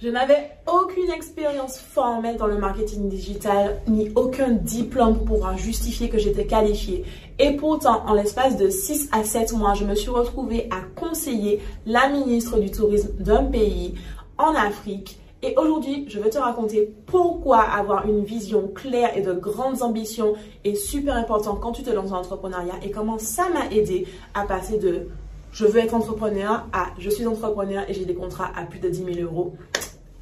Je 0.00 0.08
n'avais 0.08 0.52
aucune 0.72 1.10
expérience 1.10 1.76
formelle 1.76 2.36
dans 2.36 2.46
le 2.46 2.56
marketing 2.56 3.08
digital, 3.08 3.80
ni 3.88 4.12
aucun 4.14 4.50
diplôme 4.50 5.16
pour 5.16 5.24
pouvoir 5.24 5.58
justifier 5.58 6.08
que 6.08 6.18
j'étais 6.18 6.46
qualifiée. 6.46 7.04
Et 7.40 7.56
pourtant, 7.56 8.04
en 8.06 8.14
l'espace 8.14 8.56
de 8.56 8.68
6 8.68 9.08
à 9.10 9.24
7 9.24 9.54
mois, 9.54 9.74
je 9.74 9.84
me 9.84 9.96
suis 9.96 10.10
retrouvée 10.10 10.68
à 10.70 10.82
conseiller 10.94 11.60
la 11.84 12.08
ministre 12.10 12.60
du 12.60 12.70
Tourisme 12.70 13.10
d'un 13.18 13.42
pays 13.42 13.96
en 14.38 14.54
Afrique. 14.54 15.18
Et 15.42 15.56
aujourd'hui, 15.56 16.04
je 16.08 16.20
vais 16.20 16.30
te 16.30 16.38
raconter 16.38 16.94
pourquoi 17.06 17.62
avoir 17.62 18.06
une 18.06 18.22
vision 18.22 18.68
claire 18.68 19.16
et 19.16 19.22
de 19.22 19.32
grandes 19.32 19.82
ambitions 19.82 20.34
est 20.62 20.76
super 20.76 21.16
important 21.16 21.56
quand 21.56 21.72
tu 21.72 21.82
te 21.82 21.90
lances 21.90 22.10
dans 22.10 22.18
l'entrepreneuriat 22.18 22.74
et 22.84 22.92
comment 22.92 23.18
ça 23.18 23.48
m'a 23.48 23.66
aidé 23.74 24.06
à 24.34 24.44
passer 24.44 24.78
de 24.78 25.08
je 25.50 25.64
veux 25.64 25.80
être 25.80 25.94
entrepreneur 25.94 26.66
à 26.72 26.88
je 26.98 27.10
suis 27.10 27.26
entrepreneur 27.26 27.84
et 27.88 27.94
j'ai 27.94 28.04
des 28.04 28.14
contrats 28.14 28.52
à 28.54 28.64
plus 28.64 28.78
de 28.78 28.88
10 28.88 29.14
000 29.14 29.20
euros. 29.22 29.54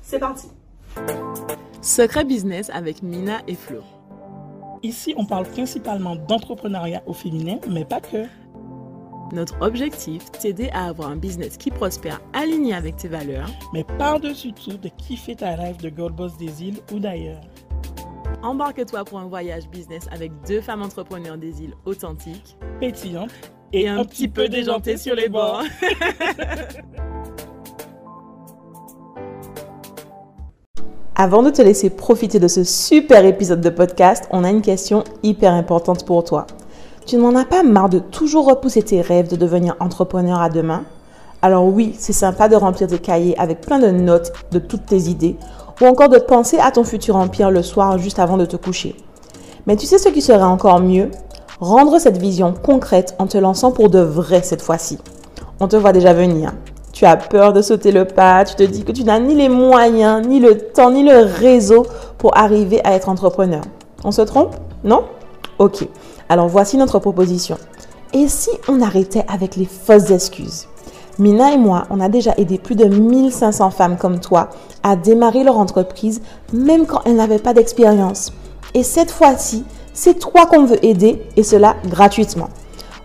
C'est 0.08 0.20
parti. 0.20 0.46
Secret 1.82 2.24
Business 2.24 2.70
avec 2.70 3.02
Mina 3.02 3.40
et 3.48 3.56
Flo. 3.56 3.80
Ici, 4.84 5.14
on 5.16 5.26
parle 5.26 5.46
principalement 5.46 6.14
d'entrepreneuriat 6.14 7.02
au 7.06 7.12
féminin, 7.12 7.58
mais 7.68 7.84
pas 7.84 8.00
que. 8.00 8.24
Notre 9.32 9.60
objectif, 9.60 10.30
t'aider 10.30 10.70
à 10.72 10.84
avoir 10.84 11.10
un 11.10 11.16
business 11.16 11.56
qui 11.56 11.72
prospère 11.72 12.20
aligné 12.32 12.72
avec 12.72 12.94
tes 12.94 13.08
valeurs, 13.08 13.50
mais 13.72 13.82
par-dessus 13.98 14.52
tout, 14.52 14.76
de 14.76 14.88
kiffer 14.96 15.34
ta 15.34 15.56
rêve 15.56 15.78
de 15.78 15.88
Gold 15.88 16.14
Boss 16.14 16.36
des 16.36 16.62
îles 16.62 16.78
ou 16.92 17.00
d'ailleurs. 17.00 17.40
Embarque-toi 18.44 19.04
pour 19.04 19.18
un 19.18 19.26
voyage 19.26 19.68
business 19.70 20.06
avec 20.12 20.30
deux 20.46 20.60
femmes 20.60 20.82
entrepreneurs 20.82 21.36
des 21.36 21.64
îles 21.64 21.74
authentiques, 21.84 22.56
pétillantes 22.78 23.32
et, 23.72 23.88
un, 23.88 24.04
petit 24.04 24.28
peu 24.28 24.48
déjantées 24.48 24.98
sur 24.98 25.16
les 25.16 25.28
bords. 25.28 25.64
Avant 31.18 31.42
de 31.42 31.48
te 31.48 31.62
laisser 31.62 31.88
profiter 31.88 32.38
de 32.38 32.46
ce 32.46 32.62
super 32.62 33.24
épisode 33.24 33.62
de 33.62 33.70
podcast, 33.70 34.24
on 34.32 34.44
a 34.44 34.50
une 34.50 34.60
question 34.60 35.02
hyper 35.22 35.54
importante 35.54 36.04
pour 36.04 36.24
toi. 36.24 36.46
Tu 37.06 37.16
n'en 37.16 37.34
as 37.34 37.46
pas 37.46 37.62
marre 37.62 37.88
de 37.88 38.00
toujours 38.00 38.46
repousser 38.46 38.82
tes 38.82 39.00
rêves 39.00 39.30
de 39.30 39.36
devenir 39.36 39.76
entrepreneur 39.80 40.38
à 40.38 40.50
demain? 40.50 40.84
Alors 41.40 41.64
oui, 41.64 41.96
c'est 41.98 42.12
sympa 42.12 42.50
de 42.50 42.54
remplir 42.56 42.88
tes 42.88 42.98
cahiers 42.98 43.34
avec 43.38 43.62
plein 43.62 43.78
de 43.78 43.90
notes 43.90 44.30
de 44.52 44.58
toutes 44.58 44.84
tes 44.84 45.08
idées 45.08 45.38
ou 45.80 45.86
encore 45.86 46.10
de 46.10 46.18
penser 46.18 46.58
à 46.58 46.70
ton 46.70 46.84
futur 46.84 47.16
empire 47.16 47.50
le 47.50 47.62
soir 47.62 47.96
juste 47.96 48.18
avant 48.18 48.36
de 48.36 48.44
te 48.44 48.56
coucher. 48.56 48.94
Mais 49.66 49.76
tu 49.76 49.86
sais 49.86 49.96
ce 49.96 50.10
qui 50.10 50.20
serait 50.20 50.42
encore 50.42 50.80
mieux? 50.80 51.10
Rendre 51.60 51.98
cette 51.98 52.18
vision 52.18 52.52
concrète 52.52 53.14
en 53.18 53.26
te 53.26 53.38
lançant 53.38 53.72
pour 53.72 53.88
de 53.88 54.00
vrai 54.00 54.42
cette 54.42 54.60
fois-ci. 54.60 54.98
On 55.60 55.68
te 55.68 55.76
voit 55.76 55.92
déjà 55.92 56.12
venir 56.12 56.52
tu 56.96 57.04
as 57.04 57.18
peur 57.18 57.52
de 57.52 57.60
sauter 57.60 57.92
le 57.92 58.06
pas, 58.06 58.42
tu 58.42 58.54
te 58.54 58.62
dis 58.62 58.82
que 58.82 58.90
tu 58.90 59.04
n'as 59.04 59.20
ni 59.20 59.34
les 59.34 59.50
moyens, 59.50 60.26
ni 60.26 60.40
le 60.40 60.56
temps, 60.56 60.90
ni 60.90 61.02
le 61.02 61.18
réseau 61.18 61.84
pour 62.16 62.34
arriver 62.38 62.80
à 62.84 62.94
être 62.94 63.10
entrepreneur. 63.10 63.60
On 64.02 64.12
se 64.12 64.22
trompe? 64.22 64.56
Non? 64.82 65.04
Ok. 65.58 65.86
Alors 66.30 66.48
voici 66.48 66.78
notre 66.78 66.98
proposition. 66.98 67.58
Et 68.14 68.28
si 68.28 68.48
on 68.66 68.80
arrêtait 68.80 69.26
avec 69.28 69.56
les 69.56 69.66
fausses 69.66 70.10
excuses? 70.10 70.68
Mina 71.18 71.52
et 71.52 71.58
moi, 71.58 71.82
on 71.90 72.00
a 72.00 72.08
déjà 72.08 72.32
aidé 72.38 72.56
plus 72.56 72.76
de 72.76 72.86
1500 72.86 73.72
femmes 73.72 73.98
comme 73.98 74.18
toi 74.18 74.48
à 74.82 74.96
démarrer 74.96 75.44
leur 75.44 75.58
entreprise 75.58 76.22
même 76.54 76.86
quand 76.86 77.02
elles 77.04 77.16
n'avaient 77.16 77.38
pas 77.38 77.52
d'expérience. 77.52 78.32
Et 78.72 78.82
cette 78.82 79.10
fois-ci, 79.10 79.64
c'est 79.92 80.18
toi 80.18 80.46
qu'on 80.46 80.64
veut 80.64 80.82
aider 80.82 81.22
et 81.36 81.42
cela 81.42 81.76
gratuitement. 81.90 82.48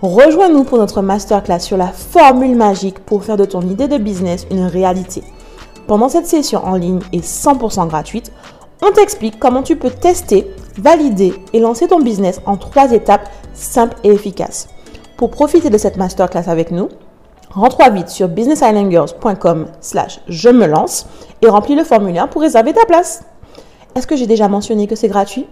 Rejoins-nous 0.02 0.64
pour 0.64 0.80
notre 0.80 1.04
masterclass 1.04 1.60
sur 1.60 1.78
la 1.78 1.90
formule 1.90 2.56
magique 2.56 2.98
pour 2.98 3.24
faire 3.24 3.38
de 3.38 3.46
ton 3.46 3.62
idée 3.62 3.88
de 3.88 4.00
business 4.00 4.48
une 4.50 4.66
réalité. 4.66 5.22
Pendant 5.86 6.10
cette 6.10 6.26
session 6.26 6.66
en 6.66 6.74
ligne 6.74 7.02
et 7.14 7.20
100% 7.20 7.88
gratuite, 7.88 8.32
on 8.82 8.92
t'explique 8.92 9.38
comment 9.38 9.62
tu 9.62 9.76
peux 9.76 9.92
tester, 9.92 10.48
valider 10.76 11.36
et 11.54 11.60
lancer 11.60 11.88
ton 11.88 12.00
business 12.00 12.42
en 12.48 12.58
trois 12.58 12.92
étapes 12.94 13.30
simples 13.54 13.96
et 14.04 14.10
efficaces. 14.10 14.70
Pour 15.18 15.30
profiter 15.30 15.70
de 15.70 15.78
cette 15.78 15.98
masterclass 15.98 16.50
avec 16.50 16.72
nous, 16.72 16.90
rentre 17.52 17.88
vite 17.92 18.10
sur 18.10 18.28
businessislandgirls.com 18.28 19.68
slash 19.82 20.20
je 20.28 20.50
me 20.50 20.66
lance 20.66 21.06
et 21.44 21.48
remplis 21.48 21.76
le 21.76 21.84
formulaire 21.84 22.28
pour 22.28 22.42
réserver 22.42 22.74
ta 22.74 22.86
place. 22.86 23.24
Est-ce 23.94 24.08
que 24.08 24.16
j'ai 24.16 24.26
déjà 24.26 24.48
mentionné 24.48 24.88
que 24.88 24.96
c'est 24.96 25.10
gratuit? 25.10 25.46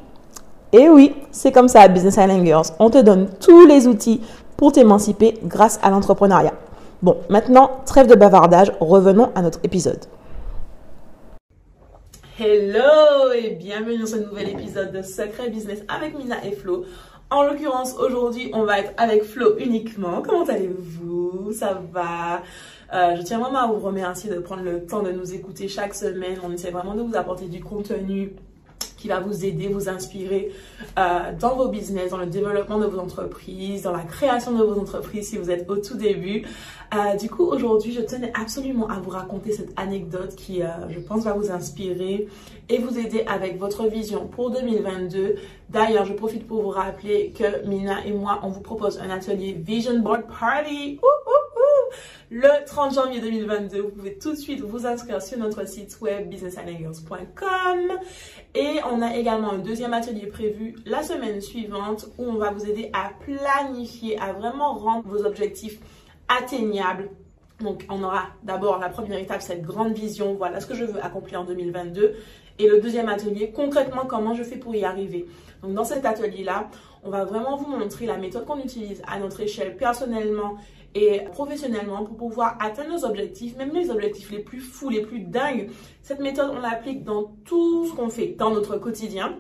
Et 0.72 0.88
oui, 0.88 1.16
c'est 1.32 1.52
comme 1.52 1.68
ça 1.68 1.82
à 1.82 1.88
Business 1.88 2.18
Island. 2.18 2.64
On 2.78 2.92
te 2.92 3.00
donne 3.00 3.28
tous 3.40 3.66
les 3.66 3.88
outils 3.88 4.22
pour 4.60 4.74
t'émanciper 4.74 5.36
grâce 5.46 5.80
à 5.82 5.90
l'entrepreneuriat. 5.90 6.54
Bon, 7.02 7.16
maintenant, 7.30 7.80
trêve 7.86 8.08
de 8.08 8.16
bavardage, 8.16 8.74
revenons 8.82 9.32
à 9.34 9.42
notre 9.42 9.60
épisode. 9.64 10.04
Hello 12.38 13.32
et 13.34 13.52
bienvenue 13.52 14.00
dans 14.00 14.06
ce 14.06 14.18
nouvel 14.18 14.50
épisode 14.50 14.92
de 14.92 15.02
Secret 15.02 15.50
Business 15.50 15.80
avec 15.88 16.18
Mina 16.18 16.44
et 16.46 16.52
Flo. 16.52 16.84
En 17.30 17.44
l'occurrence, 17.44 17.96
aujourd'hui, 17.98 18.52
on 18.54 18.64
va 18.64 18.80
être 18.80 18.92
avec 18.98 19.24
Flo 19.24 19.58
uniquement. 19.60 20.22
Comment 20.22 20.44
allez-vous? 20.44 21.54
Ça 21.54 21.80
va? 21.94 22.42
Euh, 22.94 23.16
Je 23.16 23.22
tiens 23.22 23.40
vraiment 23.40 23.60
à 23.60 23.68
vous 23.68 23.80
remercier 23.80 24.30
de 24.30 24.40
prendre 24.40 24.64
le 24.64 24.86
temps 24.86 25.04
de 25.04 25.12
nous 25.12 25.34
écouter 25.34 25.70
chaque 25.70 25.94
semaine. 25.94 26.38
On 26.44 26.52
essaie 26.52 26.72
vraiment 26.72 26.96
de 26.96 27.02
vous 27.02 27.16
apporter 27.16 27.46
du 27.46 27.62
contenu 27.62 28.34
qui 29.00 29.08
va 29.08 29.20
vous 29.20 29.46
aider, 29.46 29.68
vous 29.70 29.88
inspirer 29.88 30.52
euh, 30.98 31.32
dans 31.40 31.56
vos 31.56 31.70
business, 31.70 32.12
dans 32.12 32.18
le 32.18 32.26
développement 32.26 32.80
de 32.80 32.86
vos 32.86 33.00
entreprises, 33.00 33.84
dans 33.84 33.94
la 33.94 34.04
création 34.04 34.52
de 34.52 34.64
vos 34.64 34.80
entreprises 34.80 35.30
si 35.30 35.38
vous 35.38 35.50
êtes 35.50 35.70
au 35.70 35.78
tout 35.78 35.96
début. 35.96 36.46
Euh, 36.94 37.16
du 37.16 37.30
coup, 37.30 37.46
aujourd'hui, 37.46 37.94
je 37.94 38.02
tenais 38.02 38.34
absolument 38.34 38.90
à 38.90 39.00
vous 39.00 39.12
raconter 39.12 39.54
cette 39.54 39.72
anecdote 39.80 40.36
qui, 40.36 40.64
euh, 40.64 40.68
je 40.90 41.00
pense, 41.00 41.24
va 41.24 41.34
vous 41.34 41.52
inspirer 41.52 42.28
et 42.68 42.78
vous 42.80 43.00
aider 43.00 43.24
avec 43.28 43.58
votre 43.58 43.88
vision 43.88 44.28
pour 44.28 44.52
2022. 44.52 45.36
D'ailleurs, 45.70 46.06
je 46.06 46.14
profite 46.14 46.46
pour 46.46 46.62
vous 46.62 46.70
rappeler 46.70 47.32
que 47.38 47.66
Mina 47.68 48.06
et 48.06 48.12
moi, 48.12 48.40
on 48.44 48.50
vous 48.50 48.62
propose 48.62 49.00
un 49.00 49.10
atelier 49.10 49.54
Vision 49.54 50.00
Board 50.00 50.24
Party 50.28 51.00
le 52.30 52.66
30 52.66 52.94
janvier 52.94 53.22
2022. 53.22 53.82
Vous 53.82 53.90
pouvez 53.90 54.18
tout 54.18 54.32
de 54.32 54.38
suite 54.38 54.62
vous 54.62 54.86
inscrire 54.86 55.22
sur 55.22 55.38
notre 55.38 55.68
site 55.68 56.00
web 56.02 56.30
businessandangles.com 56.30 58.00
et 58.56 58.80
on 58.92 59.02
a 59.02 59.16
également 59.16 59.52
un 59.54 59.58
deuxième 59.58 59.94
atelier 59.94 60.28
prévu 60.28 60.76
la 60.86 61.02
semaine 61.02 61.42
suivante 61.42 62.08
où 62.18 62.26
on 62.26 62.36
va 62.36 62.52
vous 62.52 62.66
aider 62.66 62.92
à 62.94 63.12
planifier, 63.20 64.20
à 64.20 64.34
vraiment 64.34 64.74
rendre 64.74 65.08
vos 65.08 65.26
objectifs 65.26 65.80
atteignables 66.28 67.10
donc, 67.62 67.86
on 67.90 68.04
aura 68.04 68.28
d'abord 68.44 68.80
la 68.80 68.90
première 68.90 69.20
étape, 69.20 69.42
cette 69.42 69.64
grande 69.64 69.94
vision, 69.94 70.34
voilà 70.36 70.62
ce 70.62 70.66
que 70.66 70.76
je 70.76 70.86
veux 70.86 71.04
accomplir 71.04 71.42
en 71.42 71.44
2022. 71.44 72.16
Et 72.58 72.68
le 72.68 72.80
deuxième 72.80 73.10
atelier, 73.10 73.52
concrètement, 73.52 74.06
comment 74.06 74.34
je 74.34 74.44
fais 74.44 74.58
pour 74.58 74.76
y 74.76 74.86
arriver. 74.86 75.26
Donc, 75.62 75.74
dans 75.74 75.84
cet 75.84 76.06
atelier-là, 76.06 76.70
on 77.04 77.10
va 77.10 77.26
vraiment 77.26 77.58
vous 77.58 77.68
montrer 77.68 78.06
la 78.06 78.18
méthode 78.18 78.46
qu'on 78.46 78.60
utilise 78.60 79.02
à 79.08 79.20
notre 79.20 79.42
échelle 79.42 79.76
personnellement 79.76 80.56
et 80.96 81.22
professionnellement 81.32 82.04
pour 82.06 82.16
pouvoir 82.16 82.58
atteindre 82.62 82.92
nos 82.92 83.06
objectifs, 83.06 83.58
même 83.58 83.74
les 83.74 83.90
objectifs 83.90 84.32
les 84.32 84.40
plus 84.40 84.62
fous, 84.62 84.90
les 84.90 85.02
plus 85.02 85.20
dingues. 85.20 85.70
Cette 86.02 86.20
méthode, 86.20 86.52
on 86.54 86.60
l'applique 86.60 87.04
dans 87.04 87.36
tout 87.46 87.88
ce 87.88 87.94
qu'on 87.94 88.10
fait 88.10 88.36
dans 88.38 88.52
notre 88.52 88.78
quotidien. 88.78 89.36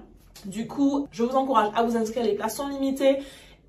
Du 0.45 0.67
coup, 0.67 1.07
je 1.11 1.23
vous 1.23 1.35
encourage 1.35 1.69
à 1.75 1.83
vous 1.83 1.97
inscrire, 1.97 2.23
les 2.23 2.35
places 2.35 2.57
sont 2.57 2.67
limitées. 2.67 3.17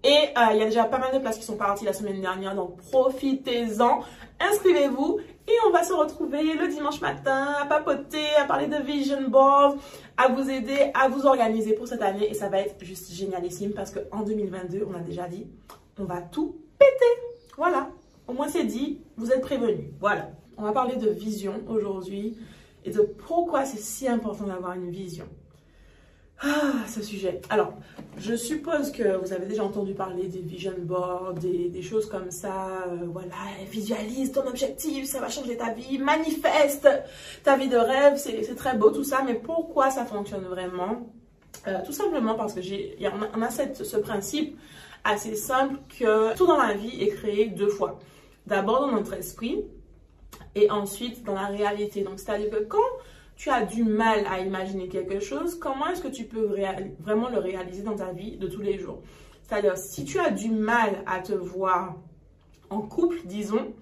Et 0.03 0.09
euh, 0.09 0.53
il 0.53 0.59
y 0.59 0.63
a 0.63 0.65
déjà 0.65 0.85
pas 0.85 0.99
mal 0.99 1.13
de 1.13 1.19
places 1.19 1.37
qui 1.37 1.45
sont 1.45 1.57
parties 1.57 1.85
la 1.85 1.93
semaine 1.93 2.21
dernière, 2.21 2.55
donc 2.55 2.79
profitez-en, 2.91 4.01
inscrivez-vous 4.41 5.21
et 5.47 5.53
on 5.67 5.71
va 5.71 5.83
se 5.83 5.93
retrouver 5.93 6.55
le 6.55 6.69
dimanche 6.69 7.03
matin 7.03 7.55
à 7.61 7.67
papoter, 7.67 8.25
à 8.39 8.45
parler 8.45 8.67
de 8.67 8.77
vision 8.77 9.29
board, 9.29 9.79
à 10.17 10.29
vous 10.29 10.49
aider, 10.49 10.91
à 10.95 11.09
vous 11.09 11.27
organiser 11.27 11.75
pour 11.75 11.87
cette 11.87 12.01
année 12.01 12.31
et 12.31 12.35
ça 12.35 12.49
va 12.49 12.61
être 12.61 12.83
juste 12.83 13.13
génialissime 13.13 13.73
parce 13.73 13.91
qu'en 13.91 14.23
2022, 14.23 14.87
on 14.91 14.97
a 14.97 15.01
déjà 15.01 15.29
dit, 15.29 15.47
on 15.99 16.05
va 16.05 16.23
tout 16.23 16.57
péter. 16.79 17.23
Voilà, 17.59 17.91
au 18.27 18.33
moins 18.33 18.49
c'est 18.49 18.65
dit, 18.65 19.03
vous 19.19 19.31
êtes 19.33 19.43
prévenus. 19.43 19.89
Voilà, 20.01 20.31
on 20.57 20.63
va 20.63 20.73
parler 20.73 20.97
de 20.97 21.11
vision 21.11 21.61
aujourd'hui 21.69 22.39
et 22.87 22.91
de 22.91 23.03
pourquoi 23.03 23.67
c'est 23.67 23.81
si 23.81 24.09
important 24.09 24.45
d'avoir 24.45 24.73
une 24.73 24.91
vision. 24.91 25.27
Ah, 26.43 26.87
ce 26.89 27.03
sujet. 27.03 27.43
Alors, 27.51 27.75
je 28.17 28.35
suppose 28.35 28.93
que 28.93 29.19
vous 29.19 29.35
avez 29.35 29.45
déjà 29.45 29.63
entendu 29.63 29.93
parler 29.93 30.27
des 30.27 30.39
vision 30.41 30.73
boards, 30.79 31.35
des, 31.35 31.83
choses 31.83 32.07
comme 32.09 32.31
ça. 32.31 32.85
Euh, 32.89 33.07
voilà, 33.13 33.35
visualise 33.71 34.33
ton 34.33 34.47
objectif, 34.47 35.05
ça 35.05 35.21
va 35.21 35.29
changer 35.29 35.59
ta 35.59 35.75
vie, 35.75 35.99
manifeste 35.99 36.89
ta 37.45 37.59
vie 37.59 37.69
de 37.69 37.77
rêve, 37.77 38.17
c'est 38.17 38.55
très 38.55 38.75
beau 38.75 38.91
tout 38.91 39.05
ça, 39.05 39.23
mais 39.23 39.35
pourquoi 39.35 39.91
ça 39.91 40.07
fonctionne 40.07 40.45
vraiment? 40.45 41.13
Euh, 41.67 41.79
Tout 41.85 41.93
simplement 41.93 42.35
parce 42.37 42.55
que 42.55 42.63
j'ai, 42.63 42.97
on 43.37 43.43
a 43.43 43.51
cette, 43.51 43.85
ce 43.85 43.99
principe 43.99 44.59
assez 45.05 45.35
simple 45.35 45.79
que 45.99 46.35
tout 46.37 46.47
dans 46.47 46.57
la 46.57 46.73
vie 46.73 47.03
est 47.03 47.09
créé 47.09 47.49
deux 47.49 47.69
fois. 47.69 47.99
D'abord 48.47 48.81
dans 48.81 48.93
notre 48.93 49.13
esprit 49.13 49.63
et 50.55 50.71
ensuite 50.71 51.23
dans 51.23 51.35
la 51.35 51.47
réalité. 51.47 52.03
Donc, 52.03 52.19
c'est-à-dire 52.19 52.51
que 52.51 52.65
quand 52.65 52.79
tu 53.41 53.49
as 53.49 53.65
du 53.65 53.85
mal 53.85 54.27
à 54.31 54.41
imaginer 54.41 54.87
quelque 54.89 55.19
chose, 55.19 55.59
comment 55.59 55.87
est-ce 55.87 56.03
que 56.03 56.09
tu 56.09 56.25
peux 56.25 56.55
vraiment 56.99 57.31
le 57.31 57.39
réaliser 57.39 57.83
dans 57.83 57.97
ta 57.97 58.13
vie 58.13 58.37
de 58.37 58.47
tous 58.47 58.61
les 58.61 58.77
jours? 58.77 59.01
C'est-à-dire, 59.43 59.79
si 59.79 60.05
tu 60.05 60.21
as 60.21 60.29
du 60.31 60.51
mal 60.51 61.03
à 61.07 61.21
te 61.21 61.33
voir 61.33 61.97
en 62.69 62.83
couple, 62.83 63.17
disons, 63.25 63.73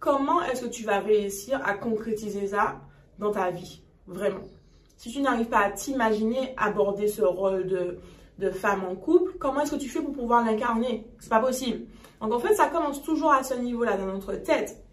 comment 0.00 0.42
est-ce 0.42 0.62
que 0.62 0.70
tu 0.70 0.82
vas 0.82 0.98
réussir 0.98 1.60
à 1.64 1.74
concrétiser 1.74 2.48
ça 2.48 2.80
dans 3.20 3.30
ta 3.30 3.52
vie, 3.52 3.82
vraiment? 4.08 4.48
Si 4.96 5.12
tu 5.12 5.20
n'arrives 5.20 5.46
pas 5.46 5.60
à 5.60 5.70
t'imaginer 5.70 6.52
aborder 6.56 7.06
ce 7.06 7.22
rôle 7.22 7.68
de, 7.68 8.50
femme 8.50 8.82
en 8.84 8.96
couple, 8.96 9.34
comment 9.38 9.60
est-ce 9.60 9.76
que 9.76 9.80
tu 9.80 9.88
fais 9.88 10.02
pour 10.02 10.12
pouvoir 10.12 10.44
l'incarner? 10.44 11.06
C'est 11.20 11.30
pas 11.30 11.38
possible. 11.38 11.86
Donc 12.20 12.32
en 12.32 12.40
fait, 12.40 12.54
ça 12.54 12.66
commence 12.66 13.00
toujours 13.00 13.32
à 13.32 13.44
ce 13.44 13.54
niveau-là 13.54 13.96
dans 13.96 14.06
notre 14.06 14.32
tête. 14.32 14.83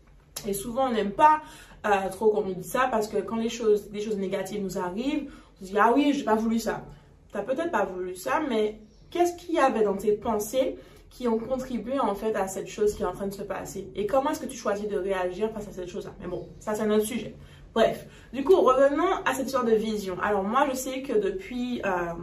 Et 0.48 0.54
souvent, 0.54 0.88
on 0.88 0.92
n'aime 0.92 1.12
pas 1.12 1.42
euh, 1.86 2.10
trop 2.10 2.30
qu'on 2.30 2.44
nous 2.44 2.54
dise 2.54 2.72
ça 2.72 2.88
parce 2.92 3.08
que 3.08 3.18
quand 3.18 3.38
les 3.38 3.50
choses, 3.50 3.90
des 3.90 4.02
choses 4.02 4.18
négatives 4.18 4.64
nous 4.64 4.78
arrivent, 4.78 5.32
on 5.62 5.66
se 5.66 5.72
dit 5.72 5.78
ah 5.80 5.92
oui, 5.96 6.14
j'ai 6.14 6.24
pas 6.24 6.36
voulu 6.36 6.60
ça. 6.60 6.84
T'as 7.32 7.44
peut-être 7.44 7.72
pas 7.72 7.86
voulu 7.86 8.16
ça, 8.16 8.42
mais 8.48 8.80
qu'est-ce 9.10 9.36
qu'il 9.38 9.56
y 9.56 9.60
avait 9.60 9.84
dans 9.84 9.96
tes 9.96 10.14
pensées 10.14 10.78
qui 11.10 11.28
ont 11.28 11.40
contribué 11.40 12.00
en 12.00 12.16
fait 12.16 12.36
à 12.36 12.48
cette 12.48 12.68
chose 12.68 12.94
qui 12.94 13.04
est 13.04 13.06
en 13.06 13.14
train 13.14 13.28
de 13.28 13.34
se 13.34 13.44
passer? 13.44 13.90
Et 13.96 14.06
comment 14.06 14.32
est-ce 14.32 14.42
que 14.42 14.46
tu 14.46 14.58
choisis 14.58 14.88
de 14.88 14.98
réagir 14.98 15.52
face 15.52 15.68
à 15.68 15.72
cette 15.72 15.90
chose-là? 15.90 16.12
Mais 16.20 16.28
bon, 16.28 16.48
ça 16.60 16.76
c'est 16.76 16.84
un 16.84 16.92
autre 16.92 17.06
sujet. 17.06 17.36
Bref, 17.74 18.06
du 18.34 18.44
coup, 18.44 18.60
revenons 18.60 19.14
à 19.26 19.34
cette 19.34 19.46
histoire 19.46 19.64
de 19.64 19.72
vision. 19.72 20.18
Alors 20.22 20.44
moi, 20.44 20.68
je 20.70 20.76
sais 20.76 21.02
que 21.02 21.14
depuis 21.14 21.82
euh, 21.86 22.14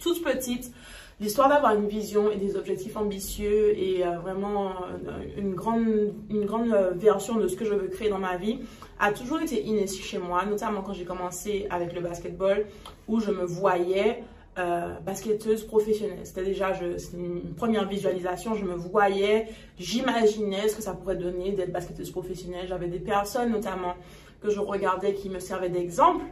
toute 0.00 0.22
petite, 0.24 0.72
l'histoire 1.20 1.48
d'avoir 1.48 1.74
une 1.74 1.86
vision 1.86 2.30
et 2.30 2.36
des 2.36 2.56
objectifs 2.56 2.96
ambitieux 2.96 3.78
et 3.78 4.04
euh, 4.04 4.18
vraiment 4.18 4.72
euh, 5.06 5.18
une 5.36 5.54
grande, 5.54 6.12
une 6.30 6.44
grande 6.44 6.74
version 6.94 7.36
de 7.36 7.48
ce 7.48 7.56
que 7.56 7.64
je 7.64 7.74
veux 7.74 7.88
créer 7.88 8.08
dans 8.08 8.18
ma 8.18 8.36
vie 8.36 8.60
a 8.98 9.12
toujours 9.12 9.40
été 9.40 9.62
innée 9.62 9.86
chez 9.86 10.18
moi, 10.18 10.44
notamment 10.44 10.82
quand 10.82 10.92
j'ai 10.92 11.04
commencé 11.04 11.66
avec 11.70 11.92
le 11.92 12.00
basketball, 12.00 12.66
où 13.08 13.20
je 13.20 13.30
me 13.30 13.44
voyais 13.44 14.22
euh, 14.56 14.94
basketteuse 15.00 15.64
professionnelle. 15.64 16.20
C'était 16.22 16.44
déjà 16.44 16.72
c'était 16.96 17.16
une 17.16 17.54
première 17.56 17.88
visualisation. 17.88 18.54
Je 18.54 18.64
me 18.64 18.74
voyais, 18.74 19.48
j'imaginais 19.80 20.68
ce 20.68 20.76
que 20.76 20.82
ça 20.82 20.92
pourrait 20.94 21.16
donner 21.16 21.50
d'être 21.50 21.72
basketteuse 21.72 22.12
professionnelle. 22.12 22.66
J'avais 22.68 22.86
des 22.86 23.00
personnes 23.00 23.50
notamment 23.50 23.94
que 24.40 24.50
je 24.50 24.60
regardais 24.60 25.14
qui 25.14 25.28
me 25.28 25.40
servaient 25.40 25.70
d'exemple 25.70 26.24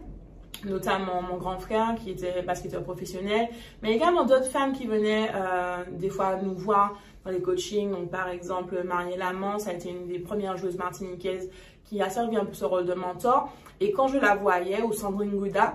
notamment 0.64 1.22
mon 1.22 1.36
grand 1.36 1.58
frère 1.58 1.94
qui 1.96 2.10
était 2.10 2.42
basketteur 2.42 2.82
professionnel, 2.82 3.48
mais 3.82 3.94
également 3.94 4.24
d'autres 4.24 4.46
femmes 4.46 4.72
qui 4.72 4.86
venaient 4.86 5.30
euh, 5.34 5.84
des 5.90 6.10
fois 6.10 6.36
nous 6.36 6.54
voir 6.54 6.98
dans 7.24 7.30
les 7.30 7.40
coachings. 7.40 7.90
Donc, 7.90 8.10
par 8.10 8.28
exemple, 8.28 8.82
Marielle 8.84 9.24
ça 9.58 9.70
a 9.70 9.72
été 9.74 9.90
une 9.90 10.06
des 10.06 10.18
premières 10.18 10.56
joueuses 10.56 10.76
martiniquaises 10.76 11.50
qui 11.84 12.00
a 12.00 12.08
servi 12.08 12.36
un 12.36 12.44
peu 12.44 12.54
ce 12.54 12.64
rôle 12.64 12.86
de 12.86 12.94
mentor. 12.94 13.52
Et 13.80 13.92
quand 13.92 14.08
je 14.08 14.18
la 14.18 14.34
voyais, 14.34 14.82
ou 14.82 14.92
Sandrine 14.92 15.30
Gouda, 15.30 15.74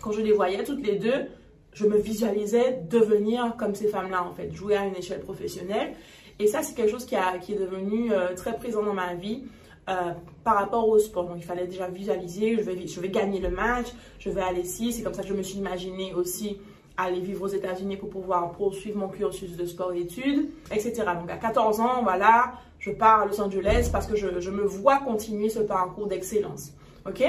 quand 0.00 0.12
je 0.12 0.20
les 0.20 0.32
voyais 0.32 0.64
toutes 0.64 0.84
les 0.84 0.96
deux, 0.96 1.28
je 1.72 1.86
me 1.86 1.96
visualisais 1.96 2.82
devenir 2.90 3.56
comme 3.56 3.74
ces 3.74 3.88
femmes-là, 3.88 4.24
en 4.24 4.34
fait, 4.34 4.52
jouer 4.52 4.76
à 4.76 4.84
une 4.84 4.96
échelle 4.96 5.20
professionnelle. 5.20 5.94
Et 6.38 6.46
ça, 6.46 6.62
c'est 6.62 6.74
quelque 6.74 6.90
chose 6.90 7.06
qui, 7.06 7.16
a, 7.16 7.38
qui 7.38 7.52
est 7.52 7.58
devenu 7.58 8.12
euh, 8.12 8.34
très 8.34 8.56
présent 8.56 8.82
dans 8.82 8.94
ma 8.94 9.14
vie 9.14 9.44
euh, 9.88 10.12
par 10.44 10.56
rapport 10.56 10.88
au 10.88 10.98
sport. 10.98 11.24
Donc, 11.24 11.36
il 11.38 11.44
fallait 11.44 11.66
déjà 11.66 11.88
visualiser, 11.88 12.56
je 12.56 12.62
vais, 12.62 12.86
je 12.86 13.00
vais 13.00 13.08
gagner 13.08 13.40
le 13.40 13.50
match, 13.50 13.88
je 14.18 14.30
vais 14.30 14.42
aller 14.42 14.60
ici. 14.60 14.92
C'est 14.92 15.02
comme 15.02 15.14
ça 15.14 15.22
que 15.22 15.28
je 15.28 15.34
me 15.34 15.42
suis 15.42 15.58
imaginé 15.58 16.14
aussi 16.14 16.58
aller 16.96 17.20
vivre 17.20 17.42
aux 17.42 17.48
États-Unis 17.48 17.96
pour 17.96 18.10
pouvoir 18.10 18.52
poursuivre 18.52 18.98
mon 18.98 19.08
cursus 19.08 19.56
de 19.56 19.64
sport 19.64 19.92
et 19.92 20.00
études, 20.00 20.50
etc. 20.70 21.04
Donc, 21.18 21.30
à 21.30 21.36
14 21.36 21.80
ans, 21.80 22.02
voilà, 22.02 22.52
je 22.78 22.90
pars 22.90 23.22
à 23.22 23.26
Los 23.26 23.40
Angeles 23.40 23.88
parce 23.90 24.06
que 24.06 24.14
je, 24.14 24.40
je 24.40 24.50
me 24.50 24.62
vois 24.62 24.98
continuer 24.98 25.48
ce 25.48 25.60
parcours 25.60 26.06
d'excellence. 26.06 26.72
OK? 27.06 27.24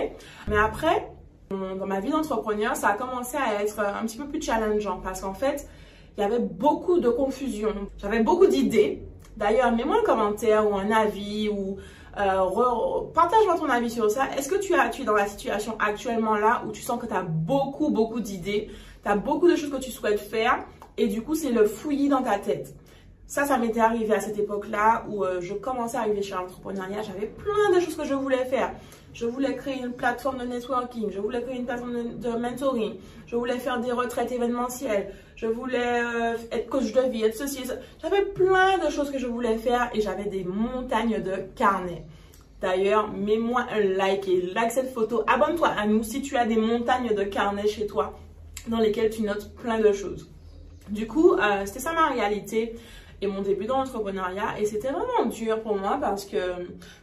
Mais 0.48 0.58
après, 0.58 1.10
dans 1.50 1.86
ma 1.86 2.00
vie 2.00 2.10
d'entrepreneur, 2.10 2.76
ça 2.76 2.90
a 2.90 2.94
commencé 2.94 3.38
à 3.38 3.64
être 3.64 3.80
un 3.80 4.06
petit 4.06 4.18
peu 4.18 4.28
plus 4.28 4.42
challengeant 4.42 5.00
parce 5.04 5.22
qu'en 5.22 5.34
fait, 5.34 5.68
il 6.18 6.22
y 6.22 6.24
avait 6.24 6.40
beaucoup 6.40 7.00
de 7.00 7.10
confusion. 7.10 7.74
J'avais 7.98 8.22
beaucoup 8.22 8.48
d'idées. 8.48 9.04
D'ailleurs, 9.38 9.72
mets-moi 9.72 9.98
un 10.02 10.06
commentaire 10.06 10.70
ou 10.70 10.76
un 10.76 10.92
avis 10.92 11.50
ou 11.50 11.78
euh, 12.20 13.12
partage-moi 13.14 13.58
ton 13.58 13.70
avis 13.70 13.90
sur 13.90 14.10
ça. 14.10 14.28
Est-ce 14.38 14.50
que 14.50 14.56
tu, 14.56 14.74
as, 14.76 14.90
tu 14.90 15.02
es 15.02 15.06
dans 15.06 15.16
la 15.16 15.28
situation 15.28 15.76
actuellement 15.80 16.36
là 16.36 16.64
où 16.68 16.72
tu 16.72 16.82
sens 16.82 17.02
que 17.02 17.08
tu 17.08 17.14
as 17.14 17.24
beaucoup, 17.24 17.90
beaucoup 17.90 18.20
d'idées, 18.20 18.70
tu 19.04 19.10
as 19.10 19.16
beaucoup 19.16 19.50
de 19.50 19.56
choses 19.56 19.72
que 19.72 19.78
tu 19.78 19.92
souhaites 19.92 20.20
faire 20.20 20.66
et 20.98 21.08
du 21.08 21.22
coup, 21.22 21.36
c'est 21.36 21.52
le 21.52 21.66
fouillis 21.66 22.10
dans 22.10 22.22
ta 22.22 22.38
tête? 22.38 22.76
Ça, 23.34 23.46
ça 23.46 23.58
m'était 23.58 23.80
arrivé 23.80 24.14
à 24.14 24.20
cette 24.20 24.38
époque-là 24.38 25.06
où 25.10 25.24
euh, 25.24 25.42
je 25.42 25.56
commençais 25.56 25.98
à 25.98 26.02
arriver 26.02 26.22
chez 26.22 26.36
l'entrepreneuriat. 26.36 27.02
J'avais 27.02 27.26
plein 27.26 27.76
de 27.76 27.84
choses 27.84 27.96
que 27.96 28.06
je 28.06 28.14
voulais 28.14 28.46
faire. 28.46 28.74
Je 29.12 29.26
voulais 29.26 29.56
créer 29.56 29.80
une 29.80 29.92
plateforme 29.92 30.38
de 30.38 30.46
networking. 30.46 31.10
Je 31.10 31.20
voulais 31.20 31.42
créer 31.42 31.58
une 31.58 31.66
plateforme 31.66 32.20
de, 32.20 32.30
mentoring. 32.30 32.94
Je 33.26 33.36
voulais 33.36 33.58
faire 33.58 33.80
des 33.80 33.92
retraites 33.92 34.32
événementielles. 34.32 35.16
Je 35.36 35.48
voulais 35.48 36.04
euh, 36.04 36.38
être 36.52 36.70
coach 36.70 36.94
de 36.94 37.02
vie, 37.10 37.24
être 37.24 37.36
ceci. 37.36 37.64
J'avais 38.04 38.22
plein 38.22 38.78
de 38.78 38.92
choses 38.92 39.10
que 39.10 39.18
je 39.18 39.26
voulais 39.26 39.58
faire 39.58 39.90
et 39.96 40.02
j'avais 40.02 40.26
des 40.26 40.44
montagnes 40.44 41.20
de 41.20 41.38
carnets. 41.56 42.04
D'ailleurs, 42.62 43.12
mets-moi 43.12 43.66
un 43.72 43.80
like 43.80 44.28
et 44.28 44.42
like 44.54 44.70
cette 44.70 44.94
photo. 44.94 45.24
Abonne-toi 45.26 45.70
à 45.70 45.88
nous 45.88 46.04
si 46.04 46.22
tu 46.22 46.38
as 46.38 46.46
des 46.46 46.58
montagnes 46.58 47.16
de 47.16 47.24
carnets 47.24 47.68
chez 47.68 47.88
toi 47.88 48.14
dans 48.68 48.78
lesquelles 48.78 49.10
tu 49.10 49.24
notes 49.24 49.56
plein 49.56 49.80
de 49.80 49.92
choses. 49.92 50.30
Du 50.90 51.08
coup, 51.08 51.34
euh, 51.34 51.66
c'était 51.66 51.80
ça 51.80 51.94
ma 51.94 52.10
réalité 52.10 52.76
et 53.24 53.28
mon 53.28 53.42
début 53.42 53.66
dans 53.66 53.78
l'entrepreneuriat. 53.78 54.60
Et 54.60 54.66
c'était 54.66 54.92
vraiment 54.92 55.30
dur 55.30 55.62
pour 55.62 55.76
moi 55.76 55.98
parce 56.00 56.26
que 56.26 56.38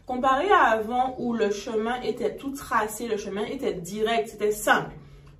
comparé 0.06 0.50
à 0.50 0.70
avant 0.70 1.16
où 1.18 1.32
le 1.32 1.50
chemin 1.50 2.00
était 2.02 2.36
tout 2.36 2.52
tracé, 2.52 3.08
le 3.08 3.16
chemin 3.16 3.44
était 3.44 3.72
direct, 3.72 4.28
c'était 4.28 4.52
simple. 4.52 4.90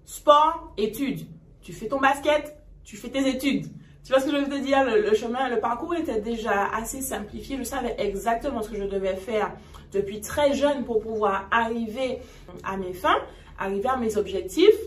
Sport, 0.05 0.73
études. 0.77 1.27
Tu 1.63 1.73
fais 1.73 1.87
ton 1.87 2.01
basket, 2.01 2.57
tu 2.85 2.97
fais 2.97 3.11
tes 3.11 3.29
études. 3.29 3.67
Tu 4.05 4.13
vois 4.13 4.21
ce 4.21 4.27
que 4.27 4.33
je 4.33 4.39
veux 4.39 4.49
te 4.49 4.65
dire? 4.65 4.83
Le, 4.85 5.15
chemin, 5.15 5.49
le 5.51 5.61
parcours 5.61 5.95
était 5.95 6.21
déjà 6.21 6.69
assez 6.75 7.03
simplifié. 7.03 7.59
Je 7.59 7.65
savais 7.65 7.95
exactement 7.99 8.63
ce 8.63 8.71
que 8.71 8.77
je 8.77 8.85
devais 8.85 9.17
faire 9.17 9.53
depuis 9.93 10.21
très 10.21 10.55
jeune 10.55 10.85
pour 10.85 11.01
pouvoir 11.01 11.47
arriver 11.51 12.19
à 12.65 12.77
mes 12.79 12.95
fins, 12.95 13.19
arriver 13.59 13.89
à 13.89 13.99
mes 13.99 14.17
objectifs. 14.17 14.79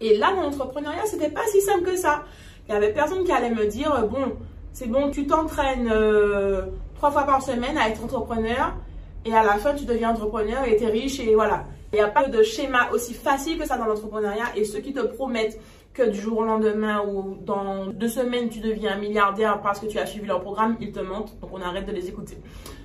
Et 0.00 0.16
là, 0.16 0.34
dans 0.34 0.42
l'entrepreneuriat, 0.42 1.06
c'était 1.06 1.30
pas 1.30 1.46
si 1.52 1.60
simple 1.60 1.84
que 1.84 1.96
ça. 1.96 2.24
Il 2.68 2.72
y 2.72 2.76
avait 2.76 2.92
personne 2.92 3.24
qui 3.24 3.32
allait 3.32 3.50
me 3.50 3.66
dire, 3.66 4.08
bon, 4.08 4.36
c'est 4.72 4.88
bon, 4.88 5.10
tu 5.10 5.26
t'entraînes 5.26 5.88
euh, 5.90 6.62
trois 6.94 7.10
fois 7.10 7.24
par 7.24 7.42
semaine 7.42 7.76
à 7.76 7.88
être 7.88 8.02
entrepreneur 8.04 8.74
et 9.24 9.34
à 9.34 9.42
la 9.42 9.58
fin, 9.58 9.74
tu 9.74 9.84
deviens 9.84 10.10
entrepreneur 10.10 10.64
et 10.66 10.76
tu 10.76 10.86
riche 10.86 11.20
et 11.20 11.34
voilà. 11.34 11.64
Il 11.92 11.96
n'y 11.96 12.02
a 12.02 12.08
pas 12.08 12.28
de 12.28 12.42
schéma 12.42 12.90
aussi 12.92 13.14
facile 13.14 13.58
que 13.58 13.66
ça 13.66 13.76
dans 13.76 13.86
l'entrepreneuriat 13.86 14.56
et 14.56 14.64
ceux 14.64 14.78
qui 14.78 14.92
te 14.92 15.00
promettent 15.00 15.58
que 15.92 16.08
du 16.08 16.20
jour 16.20 16.38
au 16.38 16.44
lendemain 16.44 17.02
ou 17.04 17.36
dans 17.44 17.86
deux 17.86 18.08
semaines, 18.08 18.48
tu 18.48 18.60
deviens 18.60 18.96
milliardaire 18.96 19.60
parce 19.60 19.80
que 19.80 19.86
tu 19.86 19.98
as 19.98 20.06
suivi 20.06 20.26
leur 20.26 20.40
programme, 20.40 20.76
ils 20.80 20.92
te 20.92 21.00
mentent. 21.00 21.38
Donc, 21.40 21.50
on 21.52 21.60
arrête 21.60 21.86
de 21.86 21.92
les 21.92 22.08
écouter. 22.08 22.38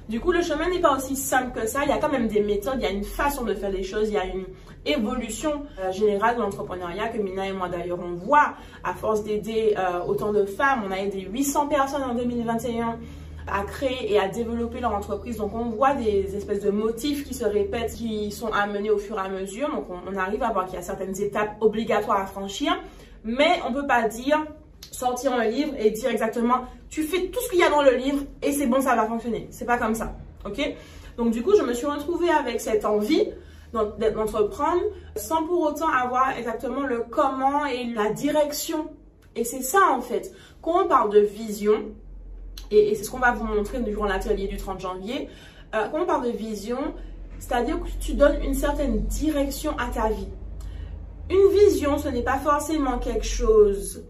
Du 0.08 0.20
coup, 0.20 0.32
le 0.32 0.42
chemin 0.42 0.70
n'est 0.70 0.82
pas 0.82 0.96
aussi 0.96 1.16
simple 1.16 1.60
que 1.60 1.68
ça. 1.68 1.84
Il 1.84 1.90
y 1.90 1.92
a 1.92 1.98
quand 1.98 2.12
même 2.12 2.28
des 2.28 2.42
méthodes, 2.42 2.76
il 2.78 2.84
y 2.84 2.88
a 2.88 2.92
une 2.92 3.04
façon 3.04 3.44
de 3.44 3.54
faire 3.56 3.72
les 3.72 3.84
choses, 3.84 4.10
il 4.10 4.14
y 4.14 4.18
a 4.18 4.26
une 4.26 4.46
évolution 4.86 5.64
euh, 5.80 5.92
générale 5.92 6.36
de 6.36 6.42
l'entrepreneuriat 6.42 7.08
que 7.08 7.18
Mina 7.18 7.48
et 7.48 7.54
moi 7.54 7.70
d'ailleurs 7.70 7.98
on 8.00 8.14
voit 8.14 8.54
à 8.84 8.94
force 8.94 9.24
d'aider 9.24 9.74
euh, 9.78 10.04
autant 10.06 10.32
de 10.32 10.46
femmes. 10.46 10.84
On 10.88 10.92
a 10.92 11.00
aidé 11.00 11.22
800 11.22 11.68
personnes 11.68 12.04
en 12.04 12.14
2021 12.14 13.00
à 13.48 13.64
créer 13.64 14.12
et 14.12 14.20
à 14.20 14.28
développer 14.28 14.80
leur 14.80 14.94
entreprise. 14.94 15.38
Donc, 15.38 15.54
on 15.54 15.70
voit 15.70 15.94
des 15.94 16.36
espèces 16.36 16.64
de 16.64 16.72
motifs 16.72 17.24
qui 17.26 17.34
se 17.34 17.46
répètent, 17.46 17.94
qui 17.94 18.32
sont 18.32 18.52
amenés 18.52 18.90
au 18.90 18.98
fur 18.98 19.18
et 19.18 19.22
à 19.22 19.30
mesure. 19.30 19.70
Donc, 19.70 19.86
on, 19.90 20.16
arrive 20.16 20.44
à 20.44 20.52
voir 20.52 20.66
qu'il 20.66 20.76
y 20.76 20.80
a 20.80 20.82
certaines 20.82 21.20
étapes 21.22 21.56
obligatoires 21.62 22.20
à 22.20 22.26
franchir. 22.26 22.76
Mais 23.24 23.60
on 23.68 23.72
ne 23.72 23.82
peut 23.82 23.88
pas 23.88 24.08
dire 24.08 24.44
sortir 24.92 25.34
un 25.34 25.46
livre 25.46 25.74
et 25.78 25.92
dire 25.92 26.10
exactement 26.10 26.66
tu 26.90 27.04
fais 27.04 27.28
tout 27.28 27.42
ce 27.42 27.50
qu'il 27.50 27.60
y 27.60 27.64
a 27.64 27.70
dans 27.70 27.82
le 27.82 27.96
livre 27.96 28.24
et 28.42 28.54
c'est 28.54 28.68
bon, 28.68 28.80
ça 28.80 28.96
va 28.96 29.06
fonctionner. 29.06 29.48
C'est 29.52 29.66
pas 29.66 29.78
comme 29.78 29.96
ça. 29.96 30.16
Ok? 30.46 30.76
Donc, 31.18 31.32
du 31.32 31.44
coup, 31.44 31.54
je 31.58 31.64
me 31.64 31.74
suis 31.74 31.86
retrouvée 31.86 32.30
avec 32.30 32.62
cette 32.62 32.86
envie 32.86 33.32
d'entreprendre 33.74 34.82
sans 35.18 35.44
pour 35.44 35.60
autant 35.60 35.90
avoir 35.90 36.38
exactement 36.38 36.86
le 36.86 37.04
comment 37.10 37.66
et 37.66 37.86
la 37.86 38.12
direction. 38.12 38.88
Et 39.36 39.44
c'est 39.44 39.62
ça 39.62 39.92
en 39.92 40.00
fait. 40.00 40.32
Quand 40.62 40.86
on 40.86 40.88
parle 40.88 41.12
de 41.12 41.20
vision, 41.20 41.84
et, 42.72 42.96
c'est 42.96 43.04
ce 43.04 43.12
qu'on 43.12 43.20
va 43.20 43.34
vous 43.34 43.44
montrer 43.44 43.80
durant 43.82 44.06
l'atelier 44.06 44.48
du 44.48 44.56
30 44.56 44.80
janvier, 44.80 45.28
euh, 45.76 45.90
quand 45.92 46.04
on 46.04 46.06
parle 46.06 46.28
de 46.28 46.38
vision, 46.38 46.80
c'est-à-dire 47.40 47.78
que 47.82 47.90
tu 48.00 48.14
donnes 48.14 48.42
une 48.42 48.54
certaine 48.54 49.02
direction 49.02 49.78
à 49.78 49.88
ta 49.88 50.08
vie. 50.08 50.30
Une 51.30 51.52
vision, 51.52 51.98
ce 51.98 52.08
n'est 52.08 52.24
pas 52.24 52.38
forcément 52.38 53.00
quelque 53.00 53.26
chose 53.26 54.06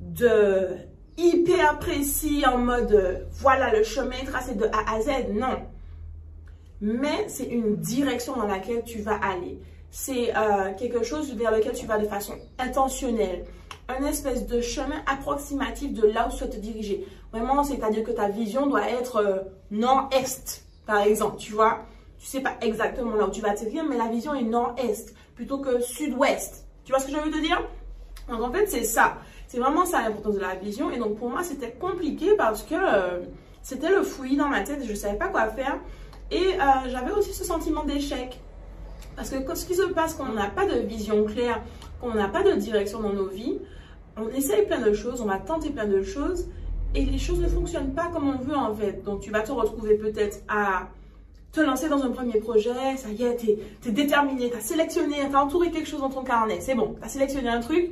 de 0.00 0.68
hyper 1.16 1.78
précis 1.78 2.44
en 2.46 2.58
mode 2.58 3.26
voilà 3.30 3.72
le 3.74 3.82
chemin 3.82 4.24
tracé 4.24 4.54
de 4.54 4.64
A 4.66 4.94
à 4.94 5.00
Z, 5.00 5.32
non 5.32 5.58
mais 6.80 7.28
c'est 7.28 7.44
une 7.44 7.76
direction 7.76 8.36
dans 8.36 8.46
laquelle 8.46 8.82
tu 8.84 9.00
vas 9.02 9.16
aller. 9.16 9.58
C'est 9.90 10.34
euh, 10.36 10.72
quelque 10.78 11.02
chose 11.02 11.34
vers 11.34 11.50
lequel 11.50 11.72
tu 11.72 11.86
vas 11.86 11.98
de 11.98 12.06
façon 12.06 12.34
intentionnelle. 12.58 13.44
Un 13.88 14.04
espèce 14.06 14.46
de 14.46 14.60
chemin 14.60 15.02
approximatif 15.06 15.92
de 15.92 16.06
là 16.06 16.28
où 16.28 16.32
tu 16.32 16.44
vas 16.44 16.50
te 16.50 16.56
diriger. 16.56 17.06
Vraiment, 17.32 17.64
c'est-à-dire 17.64 18.04
que 18.04 18.12
ta 18.12 18.28
vision 18.28 18.66
doit 18.66 18.88
être 18.88 19.16
euh, 19.16 19.38
nord-est, 19.70 20.64
par 20.86 21.02
exemple, 21.02 21.36
tu 21.38 21.52
vois. 21.52 21.80
Tu 22.18 22.26
sais 22.26 22.40
pas 22.40 22.54
exactement 22.60 23.14
là 23.14 23.26
où 23.26 23.30
tu 23.30 23.40
vas 23.40 23.50
atterrir, 23.50 23.84
mais 23.84 23.96
la 23.96 24.08
vision 24.08 24.34
est 24.34 24.42
nord-est 24.42 25.14
plutôt 25.34 25.58
que 25.58 25.80
sud-ouest. 25.80 26.66
Tu 26.84 26.92
vois 26.92 27.00
ce 27.00 27.06
que 27.06 27.12
je 27.12 27.18
veux 27.18 27.30
te 27.30 27.40
dire? 27.40 27.62
Donc 28.28 28.42
en 28.42 28.52
fait, 28.52 28.66
c'est 28.66 28.84
ça. 28.84 29.18
C'est 29.50 29.58
vraiment 29.58 29.84
ça 29.84 30.00
l'importance 30.00 30.36
de 30.36 30.40
la 30.40 30.54
vision. 30.54 30.92
Et 30.92 30.98
donc 30.98 31.16
pour 31.16 31.28
moi, 31.28 31.42
c'était 31.42 31.72
compliqué 31.72 32.36
parce 32.38 32.62
que 32.62 32.76
euh, 32.76 33.18
c'était 33.62 33.88
le 33.88 34.04
fouillis 34.04 34.36
dans 34.36 34.48
ma 34.48 34.60
tête. 34.60 34.84
Je 34.84 34.90
ne 34.92 34.94
savais 34.94 35.18
pas 35.18 35.26
quoi 35.26 35.48
faire. 35.48 35.76
Et 36.30 36.54
euh, 36.54 36.88
j'avais 36.88 37.10
aussi 37.10 37.32
ce 37.32 37.42
sentiment 37.42 37.82
d'échec. 37.82 38.38
Parce 39.16 39.30
que 39.30 39.54
ce 39.56 39.66
qui 39.66 39.74
se 39.74 39.82
passe 39.82 40.14
quand 40.14 40.26
on 40.30 40.34
n'a 40.34 40.46
pas 40.46 40.66
de 40.66 40.78
vision 40.78 41.24
claire, 41.24 41.60
quand 42.00 42.10
on 42.10 42.14
n'a 42.14 42.28
pas 42.28 42.44
de 42.44 42.52
direction 42.52 43.00
dans 43.00 43.12
nos 43.12 43.26
vies, 43.26 43.58
on 44.16 44.28
essaye 44.28 44.66
plein 44.66 44.80
de 44.80 44.92
choses, 44.92 45.20
on 45.20 45.24
va 45.24 45.38
tenter 45.38 45.70
plein 45.70 45.86
de 45.86 46.00
choses 46.00 46.46
et 46.94 47.04
les 47.04 47.18
choses 47.18 47.40
ne 47.40 47.48
fonctionnent 47.48 47.92
pas 47.92 48.06
comme 48.06 48.28
on 48.28 48.38
veut 48.38 48.56
en 48.56 48.72
fait. 48.72 49.02
Donc 49.02 49.18
tu 49.18 49.32
vas 49.32 49.40
te 49.40 49.50
retrouver 49.50 49.96
peut-être 49.96 50.44
à 50.48 50.90
te 51.50 51.60
lancer 51.60 51.88
dans 51.88 52.04
un 52.04 52.10
premier 52.10 52.38
projet, 52.38 52.96
ça 52.96 53.08
y 53.08 53.24
est, 53.24 53.36
tu 53.36 53.48
es, 53.88 53.90
déterminé, 53.90 54.48
tu 54.48 54.56
as 54.56 54.60
sélectionné, 54.60 55.16
tu 55.28 55.34
as 55.34 55.42
entouré 55.42 55.72
quelque 55.72 55.88
chose 55.88 56.02
dans 56.02 56.08
ton 56.08 56.22
carnet, 56.22 56.60
c'est 56.60 56.76
bon, 56.76 56.94
tu 57.00 57.04
as 57.04 57.08
sélectionné 57.08 57.48
un 57.48 57.58
truc, 57.58 57.90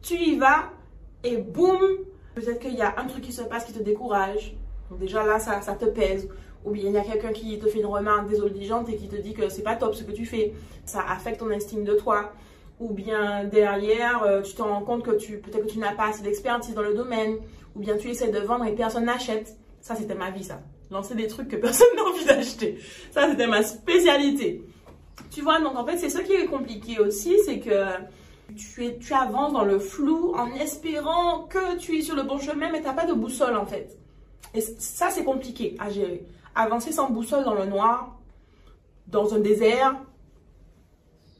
tu 0.00 0.14
y 0.14 0.36
vas 0.36 0.70
et 1.24 1.38
boum, 1.38 1.80
peut-être 2.34 2.60
qu'il 2.60 2.74
y 2.74 2.82
a 2.82 2.94
un 2.98 3.06
truc 3.06 3.24
qui 3.24 3.32
se 3.32 3.42
passe 3.42 3.64
qui 3.64 3.72
te 3.72 3.82
décourage. 3.82 4.54
Donc 4.90 5.00
déjà 5.00 5.24
là, 5.24 5.38
ça, 5.38 5.60
te 5.74 5.86
pèse. 5.86 6.28
Ou 6.64 6.70
bien 6.70 6.88
il 6.88 6.92
y 6.92 6.98
a 6.98 7.02
quelqu'un 7.02 7.32
qui 7.32 7.58
te 7.58 7.66
fait 7.66 7.80
une 7.80 7.86
remarque 7.86 8.28
désobligeante 8.28 8.88
et 8.88 8.96
qui 8.96 9.08
te 9.08 9.16
dit 9.16 9.34
que 9.34 9.48
c'est 9.48 9.62
pas 9.62 9.76
top 9.76 9.94
ce 9.94 10.04
que 10.04 10.12
tu 10.12 10.26
fais. 10.26 10.54
Ça 10.84 11.00
affecte 11.06 11.40
ton 11.40 11.50
estime 11.50 11.84
de 11.84 11.94
toi. 11.94 12.32
Ou 12.80 12.92
bien 12.92 13.44
derrière, 13.44 14.22
euh, 14.22 14.42
tu 14.42 14.54
te 14.54 14.62
rends 14.62 14.82
compte 14.82 15.02
que 15.04 15.12
tu 15.12 15.38
peut-être 15.38 15.66
que 15.66 15.70
tu 15.70 15.78
n'as 15.78 15.94
pas 15.94 16.08
assez 16.08 16.22
d'expertise 16.22 16.74
dans 16.74 16.82
le 16.82 16.94
domaine. 16.94 17.36
Ou 17.76 17.80
bien 17.80 17.96
tu 17.96 18.08
essaies 18.08 18.30
de 18.30 18.38
vendre 18.38 18.64
et 18.66 18.74
personne 18.74 19.06
n'achète. 19.06 19.56
Ça, 19.80 19.94
c'était 19.94 20.14
ma 20.14 20.30
vie, 20.30 20.44
ça. 20.44 20.60
Lancer 20.90 21.14
des 21.14 21.26
trucs 21.26 21.48
que 21.48 21.56
personne 21.56 21.88
n'a 21.96 22.02
envie 22.02 22.24
d'acheter. 22.24 22.78
Ça, 23.10 23.28
c'était 23.30 23.46
ma 23.46 23.62
spécialité. 23.62 24.62
Tu 25.30 25.42
vois, 25.42 25.60
donc 25.60 25.76
en 25.76 25.84
fait, 25.84 25.96
c'est 25.96 26.10
ça 26.10 26.22
qui 26.22 26.32
est 26.32 26.46
compliqué 26.46 26.98
aussi, 26.98 27.36
c'est 27.44 27.58
que 27.58 27.84
tu, 28.54 28.86
es, 28.86 28.98
tu 28.98 29.12
avances 29.12 29.52
dans 29.52 29.64
le 29.64 29.78
flou 29.78 30.34
en 30.34 30.52
espérant 30.54 31.44
que 31.44 31.76
tu 31.76 31.98
es 31.98 32.02
sur 32.02 32.16
le 32.16 32.22
bon 32.22 32.38
chemin, 32.38 32.70
mais 32.70 32.80
tu 32.80 32.86
n'as 32.86 32.94
pas 32.94 33.06
de 33.06 33.12
boussole 33.12 33.56
en 33.56 33.66
fait. 33.66 33.98
Et 34.54 34.60
ça, 34.60 35.10
c'est 35.10 35.24
compliqué 35.24 35.76
à 35.78 35.90
gérer. 35.90 36.26
Avancer 36.54 36.92
sans 36.92 37.10
boussole 37.10 37.44
dans 37.44 37.54
le 37.54 37.66
noir, 37.66 38.18
dans 39.08 39.34
un 39.34 39.40
désert, 39.40 39.96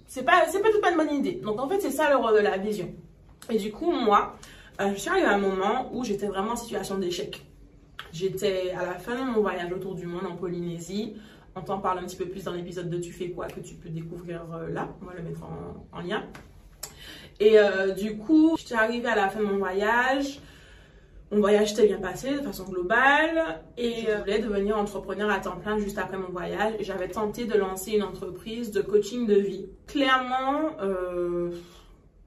c'est 0.06 0.24
pas, 0.24 0.44
c'est 0.50 0.60
pas 0.60 0.90
une 0.90 0.96
bonne 0.96 1.14
idée. 1.14 1.40
Donc 1.42 1.60
en 1.60 1.68
fait, 1.68 1.80
c'est 1.80 1.90
ça 1.90 2.10
le 2.10 2.16
rôle 2.16 2.34
de 2.34 2.40
la 2.40 2.58
vision. 2.58 2.92
Et 3.50 3.58
du 3.58 3.72
coup, 3.72 3.90
moi, 3.90 4.36
euh, 4.80 4.92
je 4.94 4.98
suis 4.98 5.10
arrivée 5.10 5.26
à 5.26 5.34
un 5.34 5.38
moment 5.38 5.90
où 5.92 6.04
j'étais 6.04 6.26
vraiment 6.26 6.52
en 6.52 6.56
situation 6.56 6.98
d'échec. 6.98 7.44
J'étais 8.12 8.70
à 8.70 8.86
la 8.86 8.94
fin 8.94 9.14
de 9.14 9.30
mon 9.30 9.40
voyage 9.40 9.72
autour 9.72 9.94
du 9.94 10.06
monde 10.06 10.24
en 10.26 10.36
Polynésie. 10.36 11.16
On 11.56 11.62
t'en 11.62 11.78
parle 11.78 11.98
un 11.98 12.04
petit 12.04 12.16
peu 12.16 12.26
plus 12.26 12.44
dans 12.44 12.52
l'épisode 12.52 12.90
de 12.90 12.98
Tu 12.98 13.12
fais 13.12 13.30
quoi 13.30 13.46
que 13.46 13.60
tu 13.60 13.74
peux 13.74 13.88
découvrir 13.88 14.42
euh, 14.52 14.68
là. 14.70 14.88
On 15.02 15.06
va 15.06 15.14
le 15.14 15.22
mettre 15.22 15.42
en, 15.92 16.00
lien. 16.00 16.24
Et 17.40 17.58
euh, 17.58 17.92
du 17.92 18.16
coup, 18.16 18.56
j'étais 18.58 18.74
arrivée 18.74 19.08
à 19.08 19.16
la 19.16 19.28
fin 19.28 19.40
de 19.40 19.46
mon 19.46 19.58
voyage. 19.58 20.40
Mon 21.30 21.40
voyage 21.40 21.70
s'était 21.70 21.86
bien 21.86 21.98
passé 21.98 22.30
de 22.32 22.40
façon 22.42 22.64
globale 22.64 23.60
et 23.76 24.04
je 24.06 24.18
voulais 24.20 24.38
devenir 24.38 24.78
entrepreneur 24.78 25.30
à 25.30 25.40
temps 25.40 25.56
plein 25.56 25.78
juste 25.78 25.98
après 25.98 26.16
mon 26.16 26.28
voyage. 26.28 26.74
J'avais 26.80 27.08
tenté 27.08 27.44
de 27.44 27.58
lancer 27.58 27.92
une 27.92 28.04
entreprise 28.04 28.70
de 28.70 28.82
coaching 28.82 29.26
de 29.26 29.34
vie. 29.34 29.66
Clairement, 29.86 30.76
euh, 30.80 31.50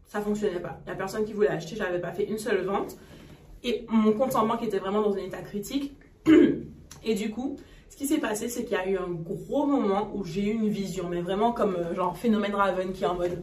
ça 0.08 0.20
fonctionnait 0.20 0.60
pas. 0.60 0.80
Il 0.82 0.88
n'y 0.88 0.94
a 0.94 0.96
personne 0.96 1.24
qui 1.24 1.32
voulait 1.34 1.48
acheter, 1.48 1.76
j'avais 1.78 2.00
pas 2.00 2.12
fait 2.12 2.26
une 2.26 2.38
seule 2.38 2.66
vente. 2.66 2.98
Et 3.64 3.86
mon 3.88 4.12
compte 4.12 4.36
en 4.36 4.46
banque 4.46 4.64
était 4.64 4.80
vraiment 4.80 5.02
dans 5.02 5.14
un 5.14 5.20
état 5.20 5.42
critique. 5.42 5.94
Et 7.04 7.16
du 7.16 7.32
coup, 7.32 7.56
ce 7.90 7.96
qui 7.96 8.08
s'est 8.08 8.20
passé, 8.20 8.50
c'est 8.50 8.64
qu'il 8.66 8.74
y 8.74 8.80
a 8.80 8.88
eu 8.88 8.98
un 8.98 9.10
gros 9.10 9.66
moment 9.66 10.12
où 10.14 10.26
j'ai 10.26 10.44
eu 10.46 10.52
une 10.52 10.70
vision, 10.70 11.08
mais 11.10 11.22
vraiment 11.22 11.52
comme 11.54 11.76
euh, 11.76 11.96
genre 11.96 12.18
phénomène 12.18 12.54
Raven 12.56 12.92
qui 12.92 13.04
est 13.04 13.08
en 13.08 13.16
mode 13.16 13.42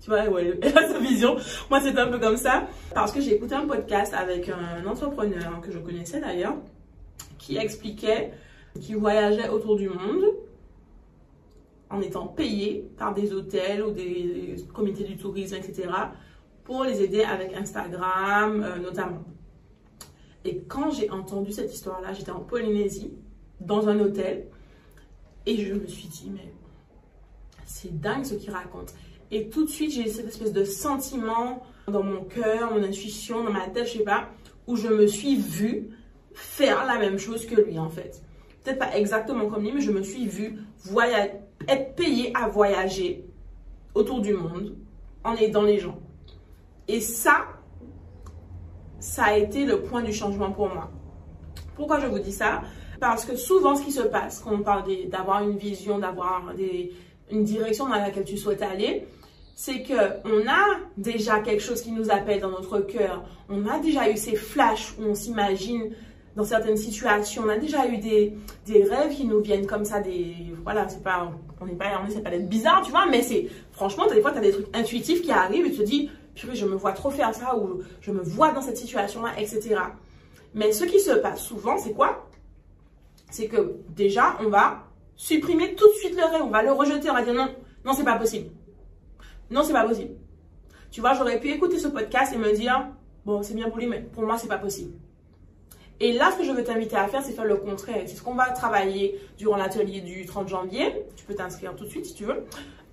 tu 0.00 0.08
vois, 0.08 0.28
ouais, 0.28 0.58
elle 0.62 0.76
a 0.76 0.88
sa 0.88 0.98
vision. 0.98 1.36
Moi, 1.68 1.80
c'est 1.80 1.98
un 1.98 2.06
peu 2.08 2.18
comme 2.18 2.36
ça. 2.36 2.66
Parce 2.94 3.12
que 3.12 3.20
j'ai 3.20 3.34
écouté 3.34 3.54
un 3.54 3.66
podcast 3.66 4.14
avec 4.14 4.48
un 4.48 4.86
entrepreneur 4.86 5.60
que 5.60 5.70
je 5.70 5.78
connaissais 5.78 6.20
d'ailleurs, 6.20 6.56
qui 7.38 7.56
expliquait 7.56 8.32
qu'il 8.80 8.96
voyageait 8.96 9.48
autour 9.48 9.76
du 9.76 9.88
monde 9.88 10.24
en 11.90 12.00
étant 12.00 12.26
payé 12.26 12.88
par 12.96 13.14
des 13.14 13.32
hôtels 13.32 13.82
ou 13.82 13.90
des 13.90 14.56
comités 14.72 15.04
du 15.04 15.16
tourisme, 15.16 15.56
etc., 15.56 15.88
pour 16.64 16.84
les 16.84 17.02
aider 17.02 17.22
avec 17.24 17.52
Instagram 17.54 18.62
euh, 18.62 18.78
notamment. 18.78 19.24
Et 20.44 20.62
quand 20.68 20.90
j'ai 20.90 21.10
entendu 21.10 21.52
cette 21.52 21.74
histoire-là, 21.74 22.12
j'étais 22.12 22.30
en 22.30 22.40
Polynésie, 22.40 23.12
dans 23.60 23.88
un 23.88 23.98
hôtel, 23.98 24.46
et 25.46 25.56
je 25.56 25.74
me 25.74 25.86
suis 25.86 26.08
dit, 26.08 26.30
mais 26.32 26.52
c'est 27.66 28.00
dingue 28.00 28.24
ce 28.24 28.34
qu'il 28.34 28.50
raconte. 28.50 28.94
Et 29.30 29.48
tout 29.48 29.64
de 29.64 29.70
suite, 29.70 29.92
j'ai 29.92 30.08
cette 30.08 30.26
espèce 30.26 30.52
de 30.52 30.64
sentiment 30.64 31.62
dans 31.86 32.02
mon 32.02 32.24
cœur, 32.24 32.72
mon 32.72 32.82
intuition, 32.82 33.44
dans 33.44 33.52
ma 33.52 33.68
tête, 33.68 33.86
je 33.86 33.98
sais 33.98 34.04
pas, 34.04 34.28
où 34.66 34.76
je 34.76 34.88
me 34.88 35.06
suis 35.06 35.36
vue 35.36 35.90
faire 36.34 36.86
la 36.86 36.98
même 36.98 37.18
chose 37.18 37.46
que 37.46 37.60
lui 37.60 37.78
en 37.78 37.88
fait. 37.88 38.22
Peut-être 38.62 38.78
pas 38.78 38.96
exactement 38.96 39.48
comme 39.48 39.62
lui, 39.62 39.72
mais 39.72 39.80
je 39.80 39.90
me 39.90 40.02
suis 40.02 40.26
vue 40.26 40.58
être 41.68 41.94
payée 41.94 42.32
à 42.34 42.48
voyager 42.48 43.24
autour 43.94 44.20
du 44.20 44.34
monde 44.34 44.76
en 45.24 45.34
aidant 45.34 45.62
les 45.62 45.78
gens. 45.78 45.98
Et 46.88 47.00
ça, 47.00 47.46
ça 48.98 49.24
a 49.24 49.36
été 49.36 49.64
le 49.64 49.82
point 49.82 50.02
du 50.02 50.12
changement 50.12 50.50
pour 50.52 50.68
moi. 50.68 50.90
Pourquoi 51.76 52.00
je 52.00 52.06
vous 52.06 52.18
dis 52.18 52.32
ça? 52.32 52.62
Parce 53.00 53.24
que 53.24 53.36
souvent, 53.36 53.76
ce 53.76 53.82
qui 53.82 53.92
se 53.92 54.02
passe 54.02 54.40
quand 54.40 54.52
on 54.52 54.62
parle 54.62 54.84
d'avoir 55.08 55.42
une 55.42 55.56
vision, 55.56 55.98
d'avoir 55.98 56.52
une 57.30 57.44
direction 57.44 57.88
dans 57.88 57.96
laquelle 57.96 58.24
tu 58.24 58.36
souhaites 58.36 58.62
aller, 58.62 59.06
c'est 59.62 59.82
qu'on 59.82 60.48
a 60.48 60.78
déjà 60.96 61.40
quelque 61.40 61.60
chose 61.60 61.82
qui 61.82 61.92
nous 61.92 62.10
appelle 62.10 62.40
dans 62.40 62.48
notre 62.48 62.80
cœur. 62.80 63.22
On 63.50 63.66
a 63.66 63.78
déjà 63.78 64.10
eu 64.10 64.16
ces 64.16 64.34
flashs 64.34 64.94
où 64.98 65.02
on 65.02 65.14
s'imagine 65.14 65.90
dans 66.34 66.44
certaines 66.44 66.78
situations. 66.78 67.42
On 67.44 67.48
a 67.50 67.58
déjà 67.58 67.86
eu 67.86 67.98
des, 67.98 68.32
des, 68.64 68.84
rêves 68.84 69.14
qui 69.14 69.26
nous 69.26 69.40
viennent 69.40 69.66
comme 69.66 69.84
ça, 69.84 70.00
des 70.00 70.34
voilà, 70.64 70.88
c'est 70.88 71.02
pas 71.02 71.30
on 71.60 71.66
n'est 71.66 71.74
pas 71.74 72.00
on 72.02 72.08
essaie 72.08 72.22
pas 72.22 72.30
d'être 72.30 72.48
bizarre, 72.48 72.80
tu 72.82 72.90
vois, 72.90 73.04
mais 73.04 73.20
c'est 73.20 73.48
franchement 73.72 74.06
des 74.06 74.22
fois 74.22 74.30
tu 74.32 74.38
as 74.38 74.40
des 74.40 74.52
trucs 74.52 74.74
intuitifs 74.74 75.20
qui 75.20 75.30
arrivent 75.30 75.66
et 75.66 75.72
tu 75.72 75.80
te 75.80 75.82
dis 75.82 76.08
purée, 76.34 76.56
je 76.56 76.64
me 76.64 76.74
vois 76.74 76.92
trop 76.92 77.10
faire 77.10 77.34
ça 77.34 77.54
ou 77.54 77.82
je 78.00 78.12
me 78.12 78.22
vois 78.22 78.52
dans 78.52 78.62
cette 78.62 78.78
situation 78.78 79.20
là, 79.22 79.32
etc. 79.38 79.76
Mais 80.54 80.72
ce 80.72 80.84
qui 80.84 81.00
se 81.00 81.10
passe 81.10 81.42
souvent, 81.42 81.76
c'est 81.76 81.92
quoi? 81.92 82.30
C'est 83.30 83.46
que 83.46 83.74
déjà 83.90 84.38
on 84.40 84.48
va 84.48 84.86
supprimer 85.16 85.74
tout 85.74 85.86
de 85.86 85.94
suite 85.98 86.16
le 86.16 86.24
rêve, 86.24 86.44
on 86.44 86.50
va 86.50 86.62
le 86.62 86.72
rejeter, 86.72 87.10
on 87.10 87.14
va 87.14 87.22
dire 87.22 87.34
non, 87.34 87.50
non 87.84 87.92
c'est 87.92 88.04
pas 88.04 88.16
possible. 88.16 88.48
Non, 89.50 89.62
c'est 89.62 89.72
pas 89.72 89.86
possible. 89.86 90.14
Tu 90.90 91.00
vois, 91.00 91.14
j'aurais 91.14 91.40
pu 91.40 91.50
écouter 91.50 91.78
ce 91.78 91.88
podcast 91.88 92.32
et 92.34 92.38
me 92.38 92.52
dire, 92.52 92.88
bon, 93.24 93.42
c'est 93.42 93.54
bien 93.54 93.68
pour 93.68 93.78
lui, 93.78 93.86
mais 93.86 94.00
pour 94.00 94.24
moi, 94.24 94.38
c'est 94.38 94.48
pas 94.48 94.58
possible. 94.58 94.92
Et 96.00 96.12
là, 96.12 96.30
ce 96.32 96.38
que 96.38 96.44
je 96.44 96.52
veux 96.52 96.64
t'inviter 96.64 96.96
à 96.96 97.06
faire, 97.08 97.22
c'est 97.22 97.32
faire 97.32 97.44
le 97.44 97.56
contraire. 97.56 98.02
C'est 98.06 98.16
ce 98.16 98.22
qu'on 98.22 98.34
va 98.34 98.50
travailler 98.50 99.20
durant 99.36 99.56
l'atelier 99.56 100.00
du 100.00 100.24
30 100.24 100.48
janvier. 100.48 101.04
Tu 101.14 101.24
peux 101.24 101.34
t'inscrire 101.34 101.76
tout 101.76 101.84
de 101.84 101.90
suite 101.90 102.06
si 102.06 102.14
tu 102.14 102.24
veux. 102.24 102.44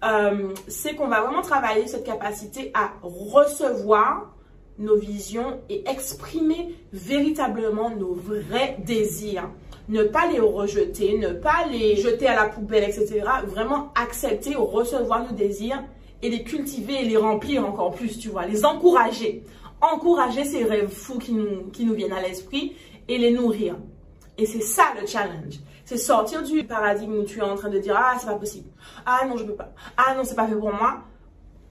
Euh, 0.04 0.54
c'est 0.68 0.94
qu'on 0.96 1.08
va 1.08 1.22
vraiment 1.22 1.42
travailler 1.42 1.88
cette 1.88 2.04
capacité 2.06 2.72
à 2.74 2.92
recevoir 3.02 4.34
nos 4.78 4.98
visions 4.98 5.60
et 5.70 5.90
exprimer 5.90 6.76
véritablement 6.92 7.90
nos 7.90 8.14
vrais 8.14 8.78
désirs. 8.86 9.50
Ne 9.90 10.04
pas 10.04 10.28
les 10.28 10.42
rejeter, 10.42 11.18
ne 11.18 11.30
pas 11.30 11.66
les 11.72 11.96
jeter 11.96 12.28
à 12.28 12.36
la 12.36 12.50
poubelle, 12.50 12.84
etc. 12.84 13.24
Vraiment 13.46 13.94
accepter, 13.96 14.54
recevoir 14.56 15.24
nos 15.24 15.32
désirs 15.36 15.82
et 16.22 16.30
les 16.30 16.44
cultiver 16.44 17.02
et 17.02 17.06
les 17.06 17.18
remplir 17.18 17.66
encore 17.66 17.92
plus, 17.92 18.18
tu 18.18 18.30
vois, 18.30 18.46
les 18.46 18.66
encourager. 18.66 19.44
Encourager 19.82 20.44
ces 20.44 20.64
rêves 20.64 20.90
fous 20.90 21.20
qui 21.20 21.34
nous, 21.34 21.70
qui 21.72 21.86
nous 21.86 21.94
viennent 21.94 22.14
à 22.14 22.22
l'esprit 22.22 22.76
et 23.08 23.18
les 23.18 23.32
nourrir. 23.32 23.76
Et 24.38 24.46
c'est 24.46 24.62
ça 24.62 24.94
le 25.00 25.06
challenge. 25.06 25.60
C'est 25.86 25.98
sortir 25.98 26.44
du 26.44 26.64
paradigme 26.64 27.20
où 27.20 27.24
tu 27.24 27.40
es 27.40 27.44
en 27.44 27.56
train 27.56 27.70
de 27.70 27.80
dire 27.80 27.96
Ah, 27.98 28.18
c'est 28.20 28.28
pas 28.28 28.36
possible. 28.36 28.70
Ah 29.06 29.26
non, 29.28 29.38
je 29.38 29.46
peux 29.46 29.56
pas. 29.56 29.74
Ah 29.96 30.16
non, 30.16 30.24
c'est 30.24 30.36
pas 30.36 30.48
fait 30.48 30.56
pour 30.56 30.74
moi. 30.74 31.04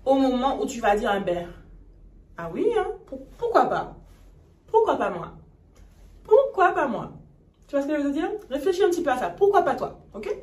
Au 0.04 0.14
moment 0.14 0.60
où 0.60 0.66
tu 0.66 0.80
vas 0.80 0.96
dire 0.96 1.10
un 1.10 1.20
ben, 1.20 1.48
Ah 2.36 2.50
oui, 2.52 2.66
hein, 2.78 2.86
pourquoi 3.36 3.66
pas? 3.66 3.96
Pourquoi 4.68 4.96
pas 4.96 5.10
moi? 5.10 5.32
Pourquoi 6.24 6.72
pas 6.72 6.86
moi? 6.86 7.12
Tu 7.66 7.74
vois 7.74 7.82
ce 7.82 7.88
que 7.88 7.96
je 7.96 8.02
veux 8.02 8.12
dire? 8.12 8.30
Réfléchis 8.48 8.84
un 8.84 8.90
petit 8.90 9.02
peu 9.02 9.10
à 9.10 9.18
ça. 9.18 9.30
Pourquoi 9.30 9.62
pas 9.62 9.74
toi? 9.74 9.98
Ok? 10.14 10.34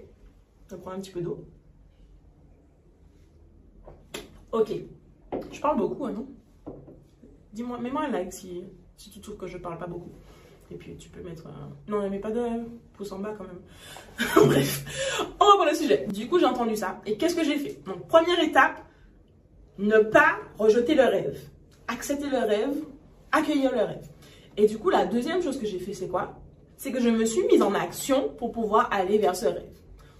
Je 0.69 0.75
prends 0.75 0.91
un 0.91 0.99
petit 0.99 1.11
peu 1.11 1.21
d'eau. 1.21 1.45
Ok. 4.53 4.71
Je 5.51 5.59
parle 5.59 5.77
beaucoup, 5.77 6.05
hein, 6.05 6.11
non? 6.11 6.27
Dis-moi, 7.53 7.79
mets-moi 7.79 8.03
un 8.03 8.11
like 8.11 8.31
si, 8.31 8.63
si 8.95 9.09
tu 9.09 9.19
trouves 9.19 9.35
que 9.35 9.47
je 9.47 9.57
parle 9.57 9.79
pas 9.79 9.87
beaucoup. 9.87 10.11
Et 10.69 10.75
puis 10.75 10.95
tu 10.95 11.09
peux 11.09 11.21
mettre 11.21 11.47
un... 11.47 11.71
Non, 11.87 12.07
mais 12.07 12.19
pas 12.19 12.29
de 12.29 12.39
pouce 12.93 13.11
en 13.11 13.19
bas 13.19 13.33
quand 13.35 13.45
même. 13.45 13.61
Bref, 14.47 14.85
on 15.39 15.45
reprend 15.45 15.65
le 15.65 15.75
sujet. 15.75 16.05
Du 16.07 16.27
coup, 16.27 16.37
j'ai 16.37 16.45
entendu 16.45 16.75
ça. 16.75 17.01
Et 17.07 17.17
qu'est-ce 17.17 17.35
que 17.35 17.43
j'ai 17.43 17.57
fait? 17.57 17.81
Donc, 17.85 18.07
première 18.07 18.39
étape, 18.41 18.83
ne 19.79 19.97
pas 19.97 20.37
rejeter 20.59 20.93
le 20.93 21.05
rêve. 21.05 21.39
Accepter 21.87 22.29
le 22.29 22.37
rêve, 22.37 22.75
accueillir 23.31 23.71
le 23.71 23.81
rêve. 23.81 24.07
Et 24.55 24.67
du 24.67 24.77
coup, 24.77 24.91
la 24.91 25.07
deuxième 25.07 25.41
chose 25.41 25.59
que 25.59 25.65
j'ai 25.65 25.79
fait, 25.79 25.93
c'est 25.93 26.07
quoi? 26.07 26.39
C'est 26.77 26.91
que 26.91 27.01
je 27.01 27.09
me 27.09 27.25
suis 27.25 27.43
mise 27.47 27.63
en 27.63 27.73
action 27.73 28.29
pour 28.37 28.51
pouvoir 28.51 28.87
aller 28.93 29.17
vers 29.17 29.35
ce 29.35 29.47
rêve. 29.47 29.79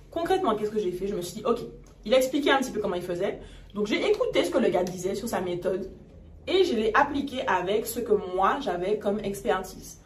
Concrètement, 0.10 0.56
qu'est-ce 0.56 0.72
que 0.72 0.80
j'ai 0.80 0.92
fait? 0.92 1.06
Je 1.06 1.16
me 1.16 1.22
suis 1.22 1.36
dit, 1.36 1.46
ok, 1.46 1.60
il 2.06 2.14
a 2.16 2.18
expliqué 2.18 2.50
un 2.52 2.58
petit 2.58 2.72
peu 2.72 2.82
comment 2.82 2.96
il 2.96 3.04
faisait. 3.04 3.40
Donc 3.74 3.88
j'ai 3.88 4.08
écouté 4.08 4.44
ce 4.44 4.52
que 4.52 4.60
le 4.60 4.70
gars 4.70 4.84
disait 4.84 5.16
sur 5.16 5.28
sa 5.28 5.42
méthode 5.42 5.90
et 6.48 6.64
je 6.64 6.76
l'ai 6.76 6.92
appliqué 6.94 7.46
avec 7.48 7.86
ce 7.86 8.00
que 8.00 8.14
moi 8.36 8.58
j'avais 8.62 9.00
comme 9.00 9.20
expertise. 9.20 10.00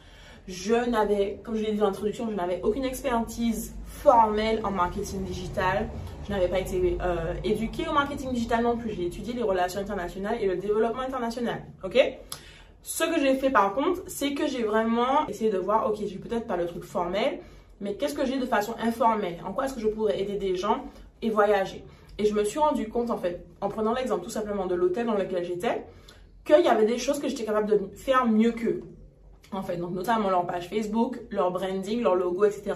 Je 0.48 0.90
n'avais, 0.90 1.42
comme 1.44 1.56
je 1.56 1.64
l'ai 1.64 1.74
dit 1.74 1.78
dans 1.78 1.88
l'introduction, 1.88 2.30
je 2.30 2.36
n'avais 2.36 2.62
aucune 2.64 2.86
expertise 2.86 3.76
formelle 3.86 4.62
en 4.64 4.72
marketing 4.72 5.24
digital. 5.24 5.90
Je 6.26 6.32
n'avais 6.32 6.48
pas 6.48 6.60
été 6.60 6.98
euh, 7.02 7.34
éduquée 7.44 7.88
au 7.90 7.94
marketing 7.94 8.32
digital 8.32 8.64
non 8.64 8.78
plus. 8.78 8.94
J'ai 8.94 9.08
étudié 9.08 9.34
les 9.34 9.44
relations 9.44 9.82
internationales 9.82 10.38
et 10.40 10.48
le 10.48 10.56
développement 10.56 11.02
international. 11.02 11.64
Ok? 11.84 11.98
Ce 12.82 13.04
que 13.04 13.20
j'ai 13.20 13.36
fait 13.36 13.50
par 13.50 13.74
contre, 13.74 14.02
c'est 14.08 14.34
que 14.34 14.48
j'ai 14.48 14.64
vraiment 14.64 15.28
essayé 15.28 15.50
de 15.50 15.58
voir, 15.58 15.90
ok, 15.90 15.98
je 16.00 16.14
vais 16.14 16.30
peut-être 16.30 16.48
pas 16.48 16.56
le 16.56 16.66
truc 16.66 16.86
formel, 16.86 17.40
mais 17.82 17.96
qu'est-ce 17.96 18.14
que 18.14 18.26
j'ai 18.26 18.38
de 18.38 18.46
façon 18.46 18.76
informelle? 18.82 19.40
En 19.46 19.52
quoi 19.52 19.66
est-ce 19.66 19.74
que 19.74 19.82
je 19.82 19.88
pourrais 19.90 20.22
aider 20.22 20.36
des 20.36 20.56
gens 20.56 20.86
et 21.22 21.30
voyager? 21.30 21.84
Et 22.20 22.26
je 22.26 22.34
me 22.34 22.44
suis 22.44 22.60
rendu 22.60 22.90
compte, 22.90 23.12
en 23.12 23.18
fait, 23.18 23.46
en 23.62 23.70
prenant 23.70 23.94
l'exemple 23.94 24.24
tout 24.24 24.30
simplement 24.30 24.66
de 24.66 24.76
l'hôtel 24.76 25.06
dans 25.06 25.14
lequel 25.14 25.44
j'étais, 25.44 25.86
qu'il 26.44 26.64
y 26.64 26.68
avait 26.68 26.86
des 26.86 26.98
choses 26.98 27.20
que 27.20 27.28
j'étais 27.28 27.46
capable 27.46 27.68
de 27.68 27.90
faire 27.96 28.26
mieux 28.26 28.52
qu'eux. 28.52 28.84
En 29.52 29.62
fait, 29.62 29.78
donc 29.78 29.92
notamment 29.92 30.30
leur 30.30 30.46
page 30.46 30.68
Facebook, 30.70 31.20
leur 31.30 31.52
branding, 31.52 32.02
leur 32.02 32.16
logo, 32.16 32.46
etc. 32.46 32.74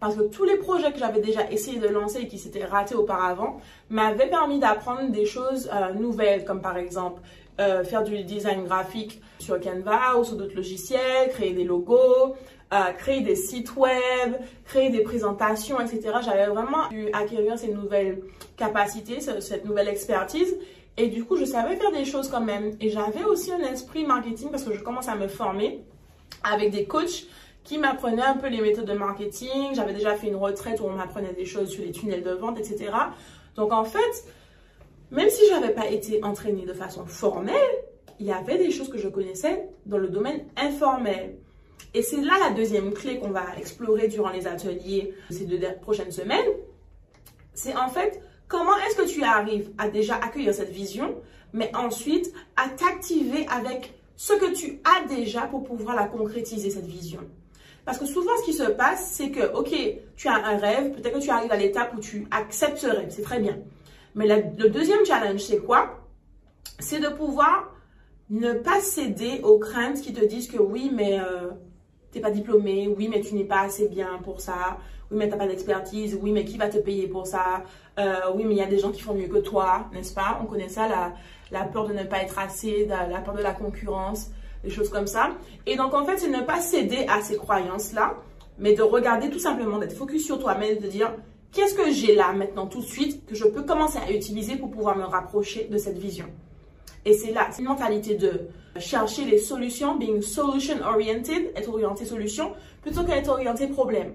Parce 0.00 0.14
que 0.14 0.22
tous 0.22 0.44
les 0.44 0.56
projets 0.56 0.92
que 0.92 0.98
j'avais 0.98 1.20
déjà 1.20 1.50
essayé 1.50 1.78
de 1.78 1.88
lancer 1.88 2.20
et 2.20 2.28
qui 2.28 2.38
s'étaient 2.38 2.64
ratés 2.64 2.94
auparavant 2.94 3.58
m'avaient 3.90 4.28
permis 4.28 4.58
d'apprendre 4.58 5.10
des 5.10 5.26
choses 5.26 5.70
euh, 5.72 5.92
nouvelles, 5.92 6.44
comme 6.44 6.60
par 6.60 6.76
exemple 6.76 7.22
euh, 7.58 7.84
faire 7.84 8.02
du 8.02 8.22
design 8.24 8.64
graphique 8.64 9.20
sur 9.38 9.58
Canva 9.58 10.18
ou 10.18 10.24
sur 10.24 10.36
d'autres 10.36 10.56
logiciels, 10.56 11.30
créer 11.30 11.52
des 11.52 11.64
logos, 11.64 12.34
euh, 12.72 12.92
créer 12.98 13.20
des 13.20 13.36
sites 13.36 13.76
web, 13.76 14.34
créer 14.64 14.90
des 14.90 15.00
présentations, 15.00 15.80
etc. 15.80 16.18
J'avais 16.24 16.46
vraiment 16.46 16.88
dû 16.90 17.08
acquérir 17.12 17.58
ces 17.58 17.68
nouvelles 17.68 18.22
capacités, 18.56 19.20
cette 19.20 19.64
nouvelle 19.64 19.88
expertise. 19.88 20.56
Et 20.96 21.08
du 21.08 21.24
coup, 21.24 21.36
je 21.36 21.44
savais 21.44 21.76
faire 21.76 21.92
des 21.92 22.04
choses 22.04 22.28
quand 22.28 22.40
même. 22.40 22.76
Et 22.80 22.90
j'avais 22.90 23.24
aussi 23.24 23.52
un 23.52 23.60
esprit 23.60 24.04
marketing 24.04 24.50
parce 24.50 24.64
que 24.64 24.72
je 24.72 24.82
commence 24.82 25.08
à 25.08 25.14
me 25.14 25.28
former 25.28 25.84
avec 26.42 26.70
des 26.70 26.86
coachs 26.86 27.26
qui 27.64 27.78
m'apprenaient 27.78 28.22
un 28.22 28.36
peu 28.36 28.48
les 28.48 28.60
méthodes 28.60 28.86
de 28.86 28.94
marketing. 28.94 29.74
J'avais 29.74 29.92
déjà 29.92 30.14
fait 30.14 30.28
une 30.28 30.36
retraite 30.36 30.80
où 30.80 30.84
on 30.84 30.90
m'apprenait 30.90 31.34
des 31.34 31.44
choses 31.44 31.68
sur 31.68 31.84
les 31.84 31.92
tunnels 31.92 32.22
de 32.22 32.30
vente, 32.30 32.58
etc. 32.58 32.90
Donc 33.56 33.72
en 33.72 33.84
fait, 33.84 34.24
même 35.10 35.28
si 35.28 35.46
je 35.48 35.52
n'avais 35.52 35.74
pas 35.74 35.86
été 35.86 36.22
entraînée 36.24 36.64
de 36.64 36.72
façon 36.72 37.04
formelle, 37.06 37.54
il 38.18 38.26
y 38.26 38.32
avait 38.32 38.58
des 38.58 38.70
choses 38.70 38.88
que 38.88 38.98
je 38.98 39.08
connaissais 39.08 39.68
dans 39.84 39.98
le 39.98 40.08
domaine 40.08 40.46
informel. 40.56 41.36
Et 41.96 42.02
c'est 42.02 42.20
là 42.20 42.34
la 42.38 42.50
deuxième 42.50 42.92
clé 42.92 43.18
qu'on 43.18 43.30
va 43.30 43.56
explorer 43.56 44.06
durant 44.08 44.28
les 44.28 44.46
ateliers 44.46 45.14
ces 45.30 45.46
deux 45.46 45.58
prochaines 45.80 46.12
semaines. 46.12 46.44
C'est 47.54 47.74
en 47.74 47.88
fait 47.88 48.20
comment 48.48 48.76
est-ce 48.86 48.96
que 48.96 49.08
tu 49.08 49.22
arrives 49.24 49.70
à 49.78 49.88
déjà 49.88 50.16
accueillir 50.16 50.52
cette 50.52 50.68
vision, 50.68 51.16
mais 51.54 51.74
ensuite 51.74 52.30
à 52.54 52.68
t'activer 52.68 53.46
avec 53.48 53.94
ce 54.14 54.34
que 54.34 54.52
tu 54.54 54.78
as 54.84 55.08
déjà 55.08 55.46
pour 55.46 55.64
pouvoir 55.64 55.96
la 55.96 56.04
concrétiser, 56.04 56.68
cette 56.68 56.84
vision? 56.84 57.20
Parce 57.86 57.98
que 57.98 58.04
souvent, 58.04 58.32
ce 58.40 58.44
qui 58.44 58.52
se 58.52 58.64
passe, 58.64 59.12
c'est 59.12 59.30
que, 59.30 59.50
ok, 59.54 59.74
tu 60.16 60.28
as 60.28 60.34
un 60.34 60.58
rêve, 60.58 60.90
peut-être 60.90 61.14
que 61.14 61.24
tu 61.24 61.30
arrives 61.30 61.52
à 61.52 61.56
l'étape 61.56 61.94
où 61.96 62.00
tu 62.00 62.26
acceptes 62.30 62.76
ce 62.76 62.88
rêve, 62.88 63.08
c'est 63.08 63.22
très 63.22 63.40
bien. 63.40 63.56
Mais 64.14 64.26
le 64.26 64.68
deuxième 64.68 65.02
challenge, 65.06 65.40
c'est 65.40 65.64
quoi? 65.64 66.06
C'est 66.78 67.00
de 67.00 67.08
pouvoir 67.08 67.74
ne 68.28 68.52
pas 68.52 68.80
céder 68.80 69.40
aux 69.44 69.58
craintes 69.58 70.02
qui 70.02 70.12
te 70.12 70.22
disent 70.22 70.48
que 70.48 70.58
oui, 70.58 70.90
mais 70.92 71.18
euh, 71.20 71.52
tu 72.16 72.22
n'es 72.22 72.28
pas 72.28 72.34
diplômé, 72.34 72.88
oui, 72.96 73.08
mais 73.08 73.20
tu 73.20 73.34
n'es 73.34 73.44
pas 73.44 73.60
assez 73.60 73.88
bien 73.88 74.18
pour 74.24 74.40
ça, 74.40 74.78
oui, 75.10 75.18
mais 75.18 75.26
tu 75.26 75.32
n'as 75.32 75.36
pas 75.36 75.46
d'expertise, 75.46 76.18
oui, 76.22 76.32
mais 76.32 76.44
qui 76.46 76.56
va 76.56 76.68
te 76.68 76.78
payer 76.78 77.08
pour 77.08 77.26
ça, 77.26 77.62
euh, 77.98 78.14
oui, 78.34 78.44
mais 78.44 78.54
il 78.54 78.58
y 78.58 78.62
a 78.62 78.66
des 78.66 78.78
gens 78.78 78.90
qui 78.90 79.02
font 79.02 79.12
mieux 79.12 79.28
que 79.28 79.38
toi, 79.38 79.86
n'est-ce 79.92 80.14
pas? 80.14 80.40
On 80.42 80.46
connaît 80.46 80.70
ça, 80.70 80.88
la, 80.88 81.12
la 81.50 81.64
peur 81.64 81.86
de 81.86 81.92
ne 81.92 82.04
pas 82.04 82.22
être 82.22 82.38
assez, 82.38 82.86
la 82.86 83.20
peur 83.20 83.34
de 83.34 83.42
la 83.42 83.52
concurrence, 83.52 84.30
des 84.64 84.70
choses 84.70 84.88
comme 84.88 85.06
ça. 85.06 85.32
Et 85.66 85.76
donc, 85.76 85.92
en 85.92 86.06
fait, 86.06 86.16
c'est 86.16 86.30
ne 86.30 86.40
pas 86.40 86.60
céder 86.60 87.04
à 87.06 87.20
ces 87.20 87.36
croyances-là, 87.36 88.14
mais 88.58 88.72
de 88.72 88.82
regarder 88.82 89.28
tout 89.28 89.38
simplement, 89.38 89.78
d'être 89.78 89.94
focus 89.94 90.24
sur 90.24 90.38
toi-même, 90.38 90.78
de 90.78 90.88
dire 90.88 91.12
qu'est-ce 91.52 91.74
que 91.74 91.90
j'ai 91.90 92.14
là 92.14 92.32
maintenant 92.32 92.66
tout 92.66 92.80
de 92.80 92.86
suite 92.86 93.26
que 93.26 93.34
je 93.34 93.44
peux 93.44 93.62
commencer 93.62 93.98
à 93.98 94.10
utiliser 94.10 94.56
pour 94.56 94.70
pouvoir 94.70 94.96
me 94.96 95.04
rapprocher 95.04 95.68
de 95.70 95.76
cette 95.76 95.98
vision? 95.98 96.26
Et 97.06 97.12
c'est 97.12 97.32
là, 97.32 97.46
c'est 97.52 97.62
une 97.62 97.68
mentalité 97.68 98.16
de 98.16 98.48
chercher 98.78 99.24
les 99.24 99.38
solutions, 99.38 99.96
being 99.96 100.20
solution 100.20 100.74
oriented, 100.84 101.52
être 101.54 101.68
orienté 101.68 102.04
solution, 102.04 102.52
plutôt 102.82 103.04
qu'être 103.04 103.28
orienté 103.28 103.68
problème. 103.68 104.14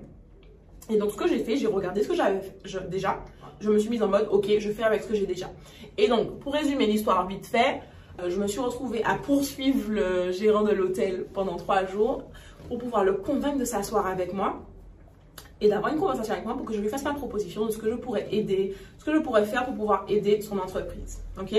Et 0.90 0.98
donc, 0.98 1.12
ce 1.12 1.16
que 1.16 1.28
j'ai 1.28 1.40
fait, 1.40 1.56
j'ai 1.56 1.68
regardé 1.68 2.04
ce 2.04 2.10
que 2.10 2.16
j'avais 2.16 2.42
déjà. 2.90 3.24
Je 3.62 3.70
me 3.70 3.80
suis 3.80 3.90
mise 3.90 4.04
en 4.04 4.10
mode, 4.10 4.28
ok, 4.30 4.46
je 4.60 4.72
fais 4.72 4.84
avec 4.84 5.04
ce 5.04 5.08
que 5.08 5.16
j'ai 5.16 5.26
déjà. 5.26 5.50
Et 5.98 6.10
donc, 6.10 6.40
pour 6.40 6.54
résumer 6.54 6.86
l'histoire 6.86 7.26
vite 7.28 7.46
fait, 7.46 7.82
euh, 8.20 8.30
je 8.30 8.38
me 8.38 8.48
suis 8.48 8.60
retrouvée 8.60 9.04
à 9.06 9.16
poursuivre 9.16 9.90
le 9.90 10.32
gérant 10.34 10.64
de 10.64 10.72
l'hôtel 10.72 11.26
pendant 11.34 11.56
trois 11.56 11.86
jours 11.86 12.24
pour 12.68 12.78
pouvoir 12.78 13.06
le 13.06 13.14
convaincre 13.14 13.58
de 13.58 13.66
s'asseoir 13.66 14.06
avec 14.06 14.34
moi 14.34 14.60
et 15.62 15.70
d'avoir 15.70 15.94
une 15.94 16.00
conversation 16.00 16.34
avec 16.34 16.46
moi 16.46 16.58
pour 16.58 16.66
que 16.66 16.74
je 16.74 16.82
lui 16.82 16.90
fasse 16.90 17.04
ma 17.04 17.14
proposition 17.14 17.66
de 17.66 17.72
ce 17.72 17.78
que 17.78 17.90
je 17.90 17.96
pourrais 17.96 18.28
aider, 18.32 18.76
ce 18.98 19.06
que 19.06 19.14
je 19.14 19.20
pourrais 19.20 19.46
faire 19.46 19.64
pour 19.64 19.76
pouvoir 19.76 20.06
aider 20.10 20.42
son 20.42 20.58
entreprise. 20.58 21.22
Ok? 21.40 21.54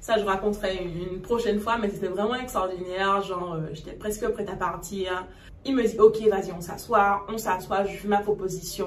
Ça, 0.00 0.18
je 0.18 0.24
raconterai 0.24 0.78
une 0.84 1.20
prochaine 1.20 1.58
fois, 1.58 1.78
mais 1.78 1.90
c'était 1.90 2.06
vraiment 2.06 2.36
extraordinaire. 2.36 3.22
Genre, 3.22 3.54
euh, 3.54 3.68
j'étais 3.72 3.92
presque 3.92 4.28
prête 4.28 4.48
à 4.48 4.56
partir. 4.56 5.26
Il 5.64 5.74
me 5.74 5.82
dit, 5.82 5.98
ok, 5.98 6.20
vas-y, 6.28 6.52
on 6.52 6.60
s'assoit, 6.60 7.26
on 7.28 7.38
s'assoit, 7.38 7.84
je 7.84 7.96
fais 7.96 8.08
ma 8.08 8.18
proposition. 8.18 8.86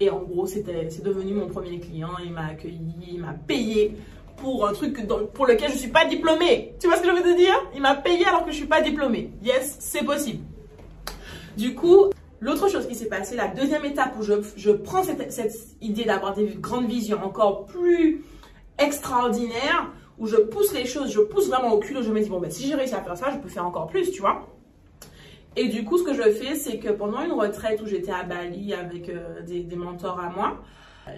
Et 0.00 0.10
en 0.10 0.20
gros, 0.22 0.46
c'est 0.46 0.62
devenu 0.62 1.34
mon 1.34 1.48
premier 1.48 1.80
client. 1.80 2.10
Il 2.24 2.32
m'a 2.32 2.46
accueilli, 2.46 2.94
il 3.10 3.20
m'a 3.20 3.32
payé 3.32 3.96
pour 4.36 4.66
un 4.66 4.72
truc 4.72 5.06
pour 5.32 5.46
lequel 5.46 5.70
je 5.70 5.74
ne 5.74 5.78
suis 5.78 5.90
pas 5.90 6.04
diplômée. 6.04 6.74
Tu 6.80 6.86
vois 6.86 6.96
ce 6.96 7.02
que 7.02 7.08
je 7.08 7.14
veux 7.14 7.22
te 7.22 7.36
dire? 7.36 7.54
Il 7.74 7.80
m'a 7.80 7.94
payé 7.94 8.26
alors 8.26 8.40
que 8.40 8.50
je 8.50 8.56
ne 8.56 8.60
suis 8.60 8.66
pas 8.66 8.80
diplômée. 8.80 9.32
Yes, 9.42 9.76
c'est 9.78 10.04
possible. 10.04 10.44
Du 11.56 11.74
coup, 11.74 12.10
l'autre 12.40 12.68
chose 12.68 12.86
qui 12.88 12.94
s'est 12.96 13.06
passée, 13.06 13.36
la 13.36 13.48
deuxième 13.48 13.84
étape 13.84 14.14
où 14.18 14.22
je, 14.22 14.34
je 14.56 14.72
prends 14.72 15.04
cette, 15.04 15.32
cette 15.32 15.54
idée 15.80 16.04
d'avoir 16.04 16.34
des 16.34 16.46
grandes 16.46 16.86
visions 16.86 17.22
encore 17.22 17.66
plus 17.66 18.24
extraordinaires, 18.78 19.92
où 20.18 20.26
je 20.26 20.36
pousse 20.36 20.72
les 20.72 20.84
choses, 20.84 21.12
je 21.12 21.20
pousse 21.20 21.48
vraiment 21.48 21.72
au 21.72 21.78
culot, 21.78 22.02
je 22.02 22.12
me 22.12 22.20
dis, 22.20 22.28
bon, 22.28 22.40
ben, 22.40 22.50
si 22.50 22.66
j'ai 22.66 22.74
réussi 22.74 22.94
à 22.94 23.02
faire 23.02 23.16
ça, 23.16 23.30
je 23.32 23.38
peux 23.38 23.48
faire 23.48 23.66
encore 23.66 23.86
plus, 23.86 24.10
tu 24.10 24.20
vois. 24.20 24.46
Et 25.56 25.68
du 25.68 25.84
coup, 25.84 25.98
ce 25.98 26.02
que 26.02 26.14
je 26.14 26.22
fais, 26.30 26.54
c'est 26.56 26.78
que 26.78 26.90
pendant 26.90 27.22
une 27.22 27.32
retraite 27.32 27.80
où 27.80 27.86
j'étais 27.86 28.10
à 28.10 28.24
Bali 28.24 28.74
avec 28.74 29.08
euh, 29.08 29.40
des, 29.42 29.62
des, 29.62 29.76
mentors 29.76 30.18
à 30.18 30.28
moi, 30.30 30.62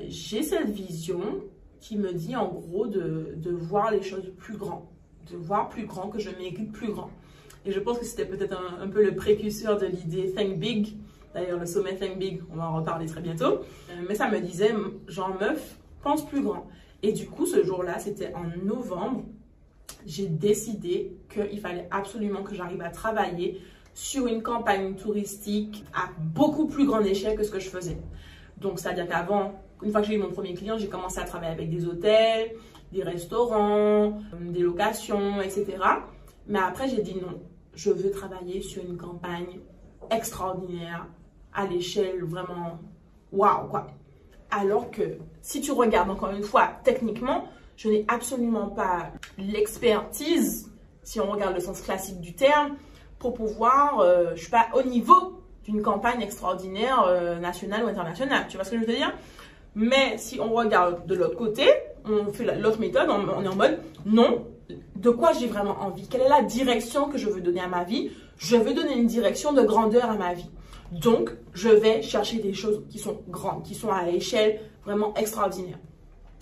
j'ai 0.08 0.42
cette 0.42 0.68
vision 0.68 1.22
qui 1.80 1.96
me 1.96 2.12
dit 2.12 2.36
en 2.36 2.48
gros 2.48 2.86
de, 2.86 3.34
de, 3.36 3.50
voir 3.50 3.90
les 3.90 4.02
choses 4.02 4.30
plus 4.36 4.56
grand, 4.56 4.90
de 5.30 5.36
voir 5.36 5.68
plus 5.68 5.86
grand, 5.86 6.08
que 6.08 6.18
je 6.18 6.30
mérite 6.30 6.72
plus 6.72 6.92
grand. 6.92 7.10
Et 7.64 7.72
je 7.72 7.80
pense 7.80 7.98
que 7.98 8.04
c'était 8.04 8.26
peut-être 8.26 8.52
un, 8.52 8.82
un, 8.82 8.88
peu 8.88 9.02
le 9.02 9.14
précurseur 9.14 9.78
de 9.78 9.86
l'idée 9.86 10.32
Think 10.32 10.58
Big. 10.58 10.96
D'ailleurs, 11.34 11.58
le 11.58 11.66
sommet 11.66 11.94
Think 11.96 12.18
Big, 12.18 12.42
on 12.52 12.56
va 12.56 12.70
en 12.70 12.76
reparler 12.76 13.06
très 13.06 13.20
bientôt. 13.20 13.60
Euh, 13.90 14.04
mais 14.08 14.14
ça 14.14 14.28
me 14.28 14.40
disait, 14.40 14.74
genre 15.08 15.34
meuf, 15.40 15.78
pense 16.02 16.26
plus 16.26 16.42
grand. 16.42 16.66
Et 17.02 17.12
du 17.12 17.28
coup, 17.28 17.46
ce 17.46 17.62
jour-là, 17.62 17.98
c'était 17.98 18.32
en 18.34 18.44
novembre, 18.64 19.24
j'ai 20.06 20.26
décidé 20.26 21.16
qu'il 21.28 21.60
fallait 21.60 21.88
absolument 21.90 22.42
que 22.42 22.54
j'arrive 22.54 22.80
à 22.82 22.90
travailler 22.90 23.60
sur 23.94 24.26
une 24.26 24.42
campagne 24.42 24.94
touristique 24.94 25.84
à 25.94 26.10
beaucoup 26.18 26.66
plus 26.66 26.86
grande 26.86 27.06
échelle 27.06 27.36
que 27.36 27.42
ce 27.42 27.50
que 27.50 27.60
je 27.60 27.68
faisais. 27.68 27.96
Donc, 28.58 28.78
c'est-à-dire 28.78 29.08
qu'avant, 29.08 29.54
une 29.82 29.90
fois 29.90 30.00
que 30.00 30.06
j'ai 30.06 30.14
eu 30.14 30.18
mon 30.18 30.30
premier 30.30 30.54
client, 30.54 30.78
j'ai 30.78 30.88
commencé 30.88 31.18
à 31.18 31.24
travailler 31.24 31.52
avec 31.52 31.70
des 31.70 31.86
hôtels, 31.86 32.52
des 32.92 33.02
restaurants, 33.02 34.18
des 34.40 34.60
locations, 34.60 35.40
etc. 35.40 35.66
Mais 36.46 36.58
après, 36.58 36.88
j'ai 36.88 37.02
dit 37.02 37.16
non, 37.16 37.40
je 37.74 37.90
veux 37.90 38.10
travailler 38.10 38.60
sur 38.60 38.82
une 38.82 38.96
campagne 38.96 39.60
extraordinaire, 40.10 41.06
à 41.52 41.66
l'échelle 41.66 42.22
vraiment 42.22 42.78
waouh, 43.32 43.68
quoi. 43.68 43.86
Alors 44.58 44.90
que 44.90 45.18
si 45.42 45.60
tu 45.60 45.70
regardes 45.72 46.08
encore 46.08 46.30
une 46.30 46.42
fois 46.42 46.70
techniquement, 46.82 47.44
je 47.76 47.90
n'ai 47.90 48.06
absolument 48.08 48.68
pas 48.68 49.10
l'expertise, 49.36 50.72
si 51.02 51.20
on 51.20 51.30
regarde 51.30 51.54
le 51.54 51.60
sens 51.60 51.82
classique 51.82 52.20
du 52.22 52.34
terme, 52.34 52.76
pour 53.18 53.34
pouvoir, 53.34 54.00
euh, 54.00 54.30
je 54.34 54.40
suis 54.40 54.50
pas 54.50 54.68
au 54.74 54.82
niveau 54.82 55.42
d'une 55.64 55.82
campagne 55.82 56.22
extraordinaire 56.22 57.04
euh, 57.06 57.38
nationale 57.38 57.84
ou 57.84 57.88
internationale. 57.88 58.46
Tu 58.48 58.56
vois 58.56 58.64
ce 58.64 58.70
que 58.70 58.78
je 58.80 58.84
veux 58.86 58.94
dire? 58.94 59.12
Mais 59.74 60.16
si 60.16 60.40
on 60.40 60.54
regarde 60.54 61.06
de 61.06 61.14
l'autre 61.14 61.36
côté, 61.36 61.68
on 62.06 62.32
fait 62.32 62.44
l'autre 62.56 62.80
méthode, 62.80 63.10
on, 63.10 63.28
on 63.28 63.44
est 63.44 63.48
en 63.48 63.56
mode 63.56 63.78
non, 64.06 64.46
de 64.96 65.10
quoi 65.10 65.32
j'ai 65.34 65.48
vraiment 65.48 65.76
envie? 65.82 66.08
Quelle 66.08 66.22
est 66.22 66.28
la 66.30 66.42
direction 66.42 67.10
que 67.10 67.18
je 67.18 67.28
veux 67.28 67.42
donner 67.42 67.60
à 67.60 67.68
ma 67.68 67.84
vie? 67.84 68.10
Je 68.38 68.56
veux 68.56 68.72
donner 68.72 68.96
une 68.96 69.06
direction 69.06 69.52
de 69.52 69.60
grandeur 69.62 70.10
à 70.10 70.14
ma 70.14 70.32
vie. 70.32 70.48
Donc, 70.92 71.30
je 71.52 71.68
vais 71.68 72.02
chercher 72.02 72.38
des 72.38 72.54
choses 72.54 72.82
qui 72.88 72.98
sont 72.98 73.20
grandes, 73.28 73.64
qui 73.64 73.74
sont 73.74 73.90
à 73.90 74.04
l'échelle 74.04 74.60
vraiment 74.84 75.14
extraordinaire. 75.14 75.78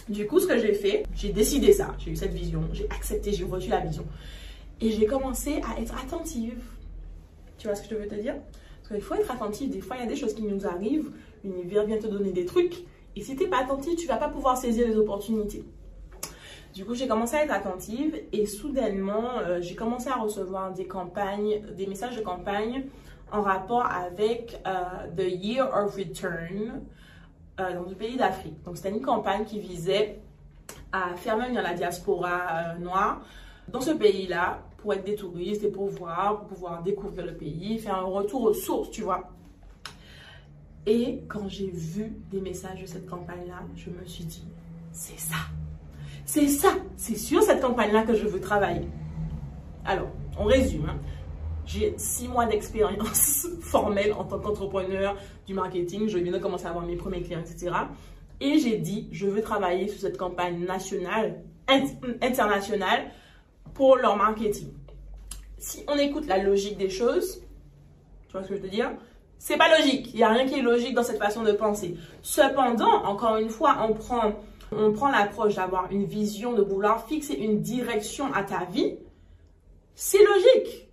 Du 0.08 0.26
coup, 0.26 0.38
ce 0.38 0.46
que 0.46 0.58
j'ai 0.58 0.74
fait, 0.74 1.04
j'ai 1.14 1.30
décidé 1.30 1.72
ça, 1.72 1.94
j'ai 1.98 2.10
eu 2.10 2.16
cette 2.16 2.34
vision, 2.34 2.62
j'ai 2.72 2.84
accepté, 2.90 3.32
j'ai 3.32 3.44
reçu 3.44 3.70
la 3.70 3.80
vision. 3.80 4.04
Et 4.80 4.90
j'ai 4.90 5.06
commencé 5.06 5.62
à 5.62 5.80
être 5.80 5.94
attentive. 5.98 6.62
Tu 7.56 7.66
vois 7.66 7.74
ce 7.74 7.82
que 7.82 7.94
je 7.94 8.00
veux 8.00 8.08
te 8.08 8.14
dire? 8.16 8.34
Parce 8.82 8.94
qu'il 8.94 9.02
faut 9.02 9.14
être 9.14 9.30
attentive. 9.30 9.70
Des 9.70 9.80
fois, 9.80 9.96
il 9.96 10.00
y 10.00 10.02
a 10.02 10.08
des 10.08 10.16
choses 10.16 10.34
qui 10.34 10.42
nous 10.42 10.66
arrivent. 10.66 11.10
L'univers 11.42 11.86
vient 11.86 11.96
te 11.96 12.06
donner 12.06 12.32
des 12.32 12.44
trucs. 12.44 12.84
Et 13.16 13.22
si 13.22 13.34
tu 13.34 13.44
n'es 13.44 13.48
pas 13.48 13.60
attentive, 13.60 13.96
tu 13.96 14.06
vas 14.06 14.16
pas 14.16 14.28
pouvoir 14.28 14.58
saisir 14.58 14.86
les 14.86 14.96
opportunités. 14.96 15.64
Du 16.74 16.84
coup, 16.84 16.94
j'ai 16.94 17.06
commencé 17.06 17.36
à 17.36 17.44
être 17.44 17.52
attentive 17.52 18.20
et 18.32 18.46
soudainement, 18.46 19.38
euh, 19.38 19.60
j'ai 19.60 19.76
commencé 19.76 20.08
à 20.08 20.16
recevoir 20.16 20.72
des 20.72 20.86
campagnes, 20.86 21.62
des 21.76 21.86
messages 21.86 22.16
de 22.16 22.20
campagne 22.20 22.84
en 23.34 23.42
rapport 23.42 23.84
avec 23.84 24.60
euh, 24.66 25.08
The 25.16 25.42
Year 25.42 25.68
of 25.74 25.96
Return 25.96 26.82
euh, 27.60 27.74
dans 27.74 27.88
le 27.88 27.94
pays 27.94 28.16
d'Afrique. 28.16 28.62
Donc, 28.64 28.76
c'était 28.76 28.90
une 28.90 29.02
campagne 29.02 29.44
qui 29.44 29.58
visait 29.58 30.20
à 30.92 31.14
faire 31.16 31.36
venir 31.36 31.60
la 31.60 31.74
diaspora 31.74 32.76
noire 32.78 33.22
dans 33.68 33.80
ce 33.80 33.90
pays-là 33.90 34.62
pour 34.78 34.94
être 34.94 35.04
des 35.04 35.16
touristes 35.16 35.64
et 35.64 35.70
pour 35.70 35.88
voir, 35.88 36.38
pour 36.38 36.48
pouvoir 36.48 36.82
découvrir 36.82 37.26
le 37.26 37.34
pays, 37.34 37.78
faire 37.78 37.96
un 37.96 38.04
retour 38.04 38.42
aux 38.42 38.54
sources, 38.54 38.90
tu 38.90 39.02
vois. 39.02 39.30
Et 40.86 41.22
quand 41.26 41.48
j'ai 41.48 41.70
vu 41.70 42.12
des 42.30 42.40
messages 42.40 42.82
de 42.82 42.86
cette 42.86 43.06
campagne-là, 43.06 43.62
je 43.74 43.90
me 43.90 44.04
suis 44.04 44.24
dit, 44.24 44.44
c'est 44.92 45.18
ça. 45.18 45.36
C'est 46.24 46.48
ça. 46.48 46.74
C'est 46.96 47.16
sur 47.16 47.42
cette 47.42 47.60
campagne-là 47.60 48.02
que 48.02 48.14
je 48.14 48.26
veux 48.26 48.40
travailler. 48.40 48.86
Alors, 49.84 50.08
on 50.38 50.44
résume. 50.44 50.86
Hein. 50.88 50.98
J'ai 51.66 51.94
six 51.96 52.28
mois 52.28 52.46
d'expérience 52.46 53.46
formelle 53.60 54.12
en 54.12 54.24
tant 54.24 54.38
qu'entrepreneur 54.38 55.16
du 55.46 55.54
marketing. 55.54 56.08
Je 56.08 56.18
viens 56.18 56.32
de 56.32 56.38
commencer 56.38 56.66
à 56.66 56.70
avoir 56.70 56.84
mes 56.84 56.96
premiers 56.96 57.22
clients, 57.22 57.40
etc. 57.40 57.74
Et 58.40 58.58
j'ai 58.58 58.76
dit, 58.76 59.08
je 59.12 59.26
veux 59.26 59.42
travailler 59.42 59.88
sur 59.88 60.00
cette 60.00 60.18
campagne 60.18 60.64
nationale, 60.64 61.42
internationale 62.20 63.10
pour 63.72 63.96
leur 63.96 64.16
marketing. 64.16 64.72
Si 65.58 65.82
on 65.88 65.96
écoute 65.96 66.26
la 66.26 66.38
logique 66.38 66.76
des 66.76 66.90
choses, 66.90 67.40
tu 68.26 68.32
vois 68.32 68.42
ce 68.42 68.48
que 68.48 68.56
je 68.56 68.60
veux 68.60 68.68
dire? 68.68 68.90
C'est 69.38 69.56
pas 69.56 69.68
logique. 69.78 70.10
Il 70.12 70.16
n'y 70.16 70.22
a 70.22 70.30
rien 70.30 70.46
qui 70.46 70.58
est 70.58 70.62
logique 70.62 70.94
dans 70.94 71.02
cette 71.02 71.18
façon 71.18 71.42
de 71.42 71.52
penser. 71.52 71.96
Cependant, 72.22 73.04
encore 73.04 73.36
une 73.36 73.50
fois, 73.50 73.76
on 73.88 73.92
prend, 73.92 74.32
on 74.72 74.92
prend 74.92 75.10
l'approche 75.10 75.56
d'avoir 75.56 75.90
une 75.90 76.04
vision, 76.04 76.52
de 76.52 76.62
vouloir 76.62 77.06
fixer 77.06 77.34
une 77.34 77.60
direction 77.60 78.32
à 78.32 78.42
ta 78.42 78.64
vie. 78.64 78.96
C'est 79.94 80.22
logique. 80.22 80.88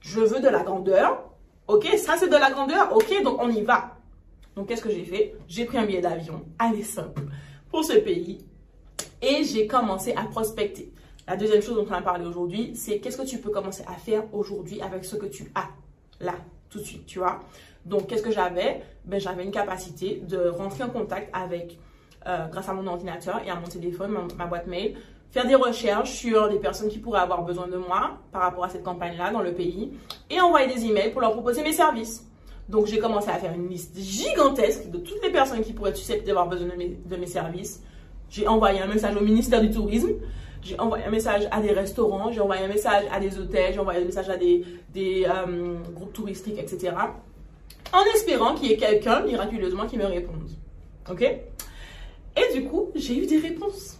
Je 0.00 0.20
veux 0.20 0.40
de 0.40 0.48
la 0.48 0.62
grandeur. 0.62 1.30
Ok, 1.68 1.86
ça 1.96 2.16
c'est 2.18 2.28
de 2.28 2.36
la 2.36 2.50
grandeur. 2.50 2.94
Ok, 2.96 3.22
donc 3.22 3.40
on 3.40 3.48
y 3.48 3.62
va. 3.62 3.96
Donc 4.56 4.68
qu'est-ce 4.68 4.82
que 4.82 4.90
j'ai 4.90 5.04
fait? 5.04 5.36
J'ai 5.46 5.64
pris 5.64 5.78
un 5.78 5.86
billet 5.86 6.00
d'avion, 6.00 6.44
allez 6.58 6.82
simple, 6.82 7.22
pour 7.70 7.84
ce 7.84 7.94
pays. 7.98 8.44
Et 9.22 9.44
j'ai 9.44 9.66
commencé 9.66 10.12
à 10.14 10.24
prospecter. 10.24 10.92
La 11.28 11.36
deuxième 11.36 11.62
chose 11.62 11.76
dont 11.76 11.86
on 11.88 11.92
a 11.94 12.02
parlé 12.02 12.26
aujourd'hui, 12.26 12.72
c'est 12.74 12.98
qu'est-ce 12.98 13.18
que 13.18 13.26
tu 13.26 13.38
peux 13.38 13.50
commencer 13.50 13.84
à 13.86 13.94
faire 13.94 14.24
aujourd'hui 14.34 14.80
avec 14.80 15.04
ce 15.04 15.16
que 15.16 15.26
tu 15.26 15.52
as 15.54 15.68
là, 16.20 16.34
tout 16.68 16.78
de 16.78 16.84
suite, 16.84 17.06
tu 17.06 17.18
vois? 17.20 17.40
Donc, 17.84 18.08
qu'est-ce 18.08 18.22
que 18.22 18.32
j'avais? 18.32 18.82
Ben, 19.04 19.20
J'avais 19.20 19.44
une 19.44 19.50
capacité 19.50 20.22
de 20.26 20.48
rentrer 20.48 20.84
en 20.84 20.90
contact 20.90 21.30
avec, 21.32 21.78
euh, 22.26 22.46
grâce 22.48 22.68
à 22.68 22.74
mon 22.74 22.86
ordinateur 22.86 23.40
et 23.44 23.50
à 23.50 23.54
mon 23.54 23.66
téléphone, 23.66 24.28
ma, 24.36 24.46
boîte 24.46 24.66
mail, 24.66 24.96
faire 25.30 25.46
des 25.46 25.54
recherches 25.54 26.12
sur 26.12 26.48
des 26.48 26.58
personnes 26.58 26.88
qui 26.88 26.98
pourraient 26.98 27.20
avoir 27.20 27.42
besoin 27.42 27.68
de 27.68 27.76
moi 27.76 28.18
par 28.32 28.42
rapport 28.42 28.64
à 28.64 28.68
cette 28.68 28.82
campagne-là 28.82 29.30
dans 29.30 29.42
le 29.42 29.52
pays 29.52 29.92
et 30.28 30.40
envoyer 30.40 30.72
des 30.72 30.84
emails 30.86 31.12
pour 31.12 31.20
leur 31.20 31.32
proposer 31.32 31.62
mes 31.62 31.72
services. 31.72 32.26
Donc, 32.68 32.86
j'ai 32.86 32.98
commencé 32.98 33.28
à 33.28 33.34
faire 33.34 33.52
une 33.52 33.68
liste 33.68 33.98
gigantesque 33.98 34.90
de 34.90 34.98
toutes 34.98 35.22
les 35.22 35.30
personnes 35.30 35.62
qui 35.62 35.72
pourraient 35.72 35.94
susceptibles 35.94 36.26
d'avoir 36.26 36.48
besoin 36.48 36.68
de 36.68 36.76
mes, 36.76 36.88
de 37.04 37.16
mes 37.16 37.26
services. 37.26 37.82
J'ai 38.28 38.46
envoyé 38.46 38.80
un 38.80 38.86
message 38.86 39.16
au 39.16 39.20
ministère 39.20 39.60
du 39.60 39.70
Tourisme 39.70 40.10
j'ai 40.62 40.78
envoyé 40.78 41.04
un 41.04 41.10
message 41.10 41.48
à 41.50 41.60
des 41.60 41.72
restaurants, 41.72 42.30
j'ai 42.30 42.40
envoyé 42.40 42.64
un 42.64 42.68
message 42.68 43.04
à 43.10 43.18
des 43.18 43.38
hôtels, 43.38 43.72
j'ai 43.72 43.78
envoyé 43.78 44.02
un 44.02 44.04
message 44.04 44.28
à 44.28 44.36
des, 44.36 44.64
des 44.92 45.26
euh, 45.26 45.76
groupes 45.94 46.12
touristiques, 46.12 46.58
etc. 46.58 46.92
En 47.92 48.04
espérant 48.14 48.54
qu'il 48.54 48.68
y 48.68 48.72
ait 48.72 48.76
quelqu'un 48.76 49.22
miraculeusement 49.22 49.86
qui 49.86 49.96
me 49.96 50.04
réponde. 50.04 50.48
Ok? 51.10 51.22
Et 51.22 52.54
du 52.54 52.64
coup, 52.64 52.90
j'ai 52.94 53.16
eu 53.16 53.26
des 53.26 53.38
réponses. 53.38 53.99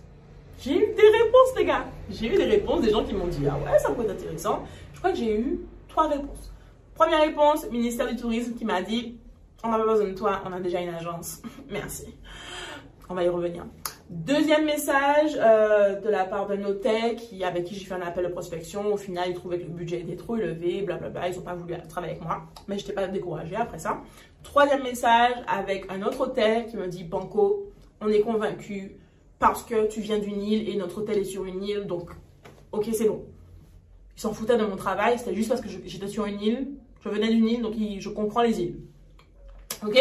J'ai 0.62 0.76
eu 0.76 0.94
des 0.94 1.08
réponses, 1.08 1.56
les 1.56 1.64
gars. 1.64 1.86
J'ai 2.10 2.26
eu 2.26 2.36
des 2.36 2.44
réponses 2.44 2.82
des 2.82 2.90
gens 2.90 3.02
qui 3.02 3.14
m'ont 3.14 3.26
dit 3.26 3.40
Ah 3.48 3.56
ouais, 3.56 3.78
ça 3.78 3.92
peut 3.92 4.02
être 4.02 4.10
intéressant. 4.10 4.64
Je 4.92 4.98
crois 4.98 5.12
que 5.12 5.16
j'ai 5.16 5.34
eu 5.34 5.60
trois 5.88 6.06
réponses. 6.08 6.52
Première 6.94 7.22
réponse, 7.22 7.70
ministère 7.70 8.06
du 8.06 8.16
Tourisme 8.16 8.54
qui 8.54 8.66
m'a 8.66 8.82
dit 8.82 9.18
On 9.64 9.70
n'a 9.70 9.78
pas 9.78 9.86
besoin 9.86 10.08
de 10.08 10.14
toi, 10.14 10.42
on 10.44 10.52
a 10.52 10.60
déjà 10.60 10.82
une 10.82 10.90
agence. 10.90 11.40
Merci. 11.70 12.14
On 13.08 13.14
va 13.14 13.24
y 13.24 13.28
revenir. 13.30 13.64
Deuxième 14.10 14.66
message 14.66 15.30
euh, 15.36 15.98
de 15.98 16.10
la 16.10 16.24
part 16.24 16.46
d'un 16.46 16.62
hôtel 16.64 17.16
qui, 17.16 17.42
avec 17.42 17.64
qui 17.64 17.74
j'ai 17.74 17.86
fait 17.86 17.94
un 17.94 18.02
appel 18.02 18.24
de 18.24 18.30
prospection. 18.30 18.92
Au 18.92 18.98
final, 18.98 19.30
ils 19.30 19.34
trouvaient 19.34 19.60
que 19.60 19.64
le 19.64 19.70
budget 19.70 20.00
était 20.00 20.16
trop 20.16 20.36
élevé, 20.36 20.82
blablabla. 20.82 21.28
Ils 21.28 21.36
n'ont 21.36 21.42
pas 21.42 21.54
voulu 21.54 21.74
travailler 21.88 22.12
avec 22.14 22.22
moi. 22.22 22.42
Mais 22.68 22.76
je 22.76 22.82
n'étais 22.82 22.92
pas 22.92 23.06
découragée 23.06 23.56
après 23.56 23.78
ça. 23.78 24.02
Troisième 24.42 24.82
message 24.82 25.36
avec 25.48 25.90
un 25.90 26.02
autre 26.02 26.20
hôtel 26.20 26.66
qui 26.66 26.76
me 26.76 26.86
dit 26.86 27.04
Banco, 27.04 27.72
on 28.02 28.08
est 28.08 28.20
convaincu 28.20 29.00
parce 29.40 29.64
que 29.64 29.88
tu 29.88 30.00
viens 30.00 30.18
d'une 30.18 30.40
île 30.40 30.68
et 30.68 30.76
notre 30.76 30.98
hôtel 30.98 31.18
est 31.18 31.24
sur 31.24 31.44
une 31.44 31.64
île. 31.64 31.86
Donc, 31.86 32.10
ok, 32.70 32.86
c'est 32.92 33.08
bon. 33.08 33.24
Ils 34.16 34.20
s'en 34.20 34.32
foutaient 34.32 34.58
de 34.58 34.64
mon 34.64 34.76
travail. 34.76 35.18
C'était 35.18 35.34
juste 35.34 35.48
parce 35.48 35.62
que 35.62 35.68
j'étais 35.68 36.06
sur 36.06 36.26
une 36.26 36.40
île. 36.40 36.68
Je 37.02 37.08
venais 37.08 37.28
d'une 37.28 37.48
île, 37.48 37.62
donc 37.62 37.74
je 37.98 38.08
comprends 38.10 38.42
les 38.42 38.60
îles. 38.60 38.76
Ok? 39.84 39.98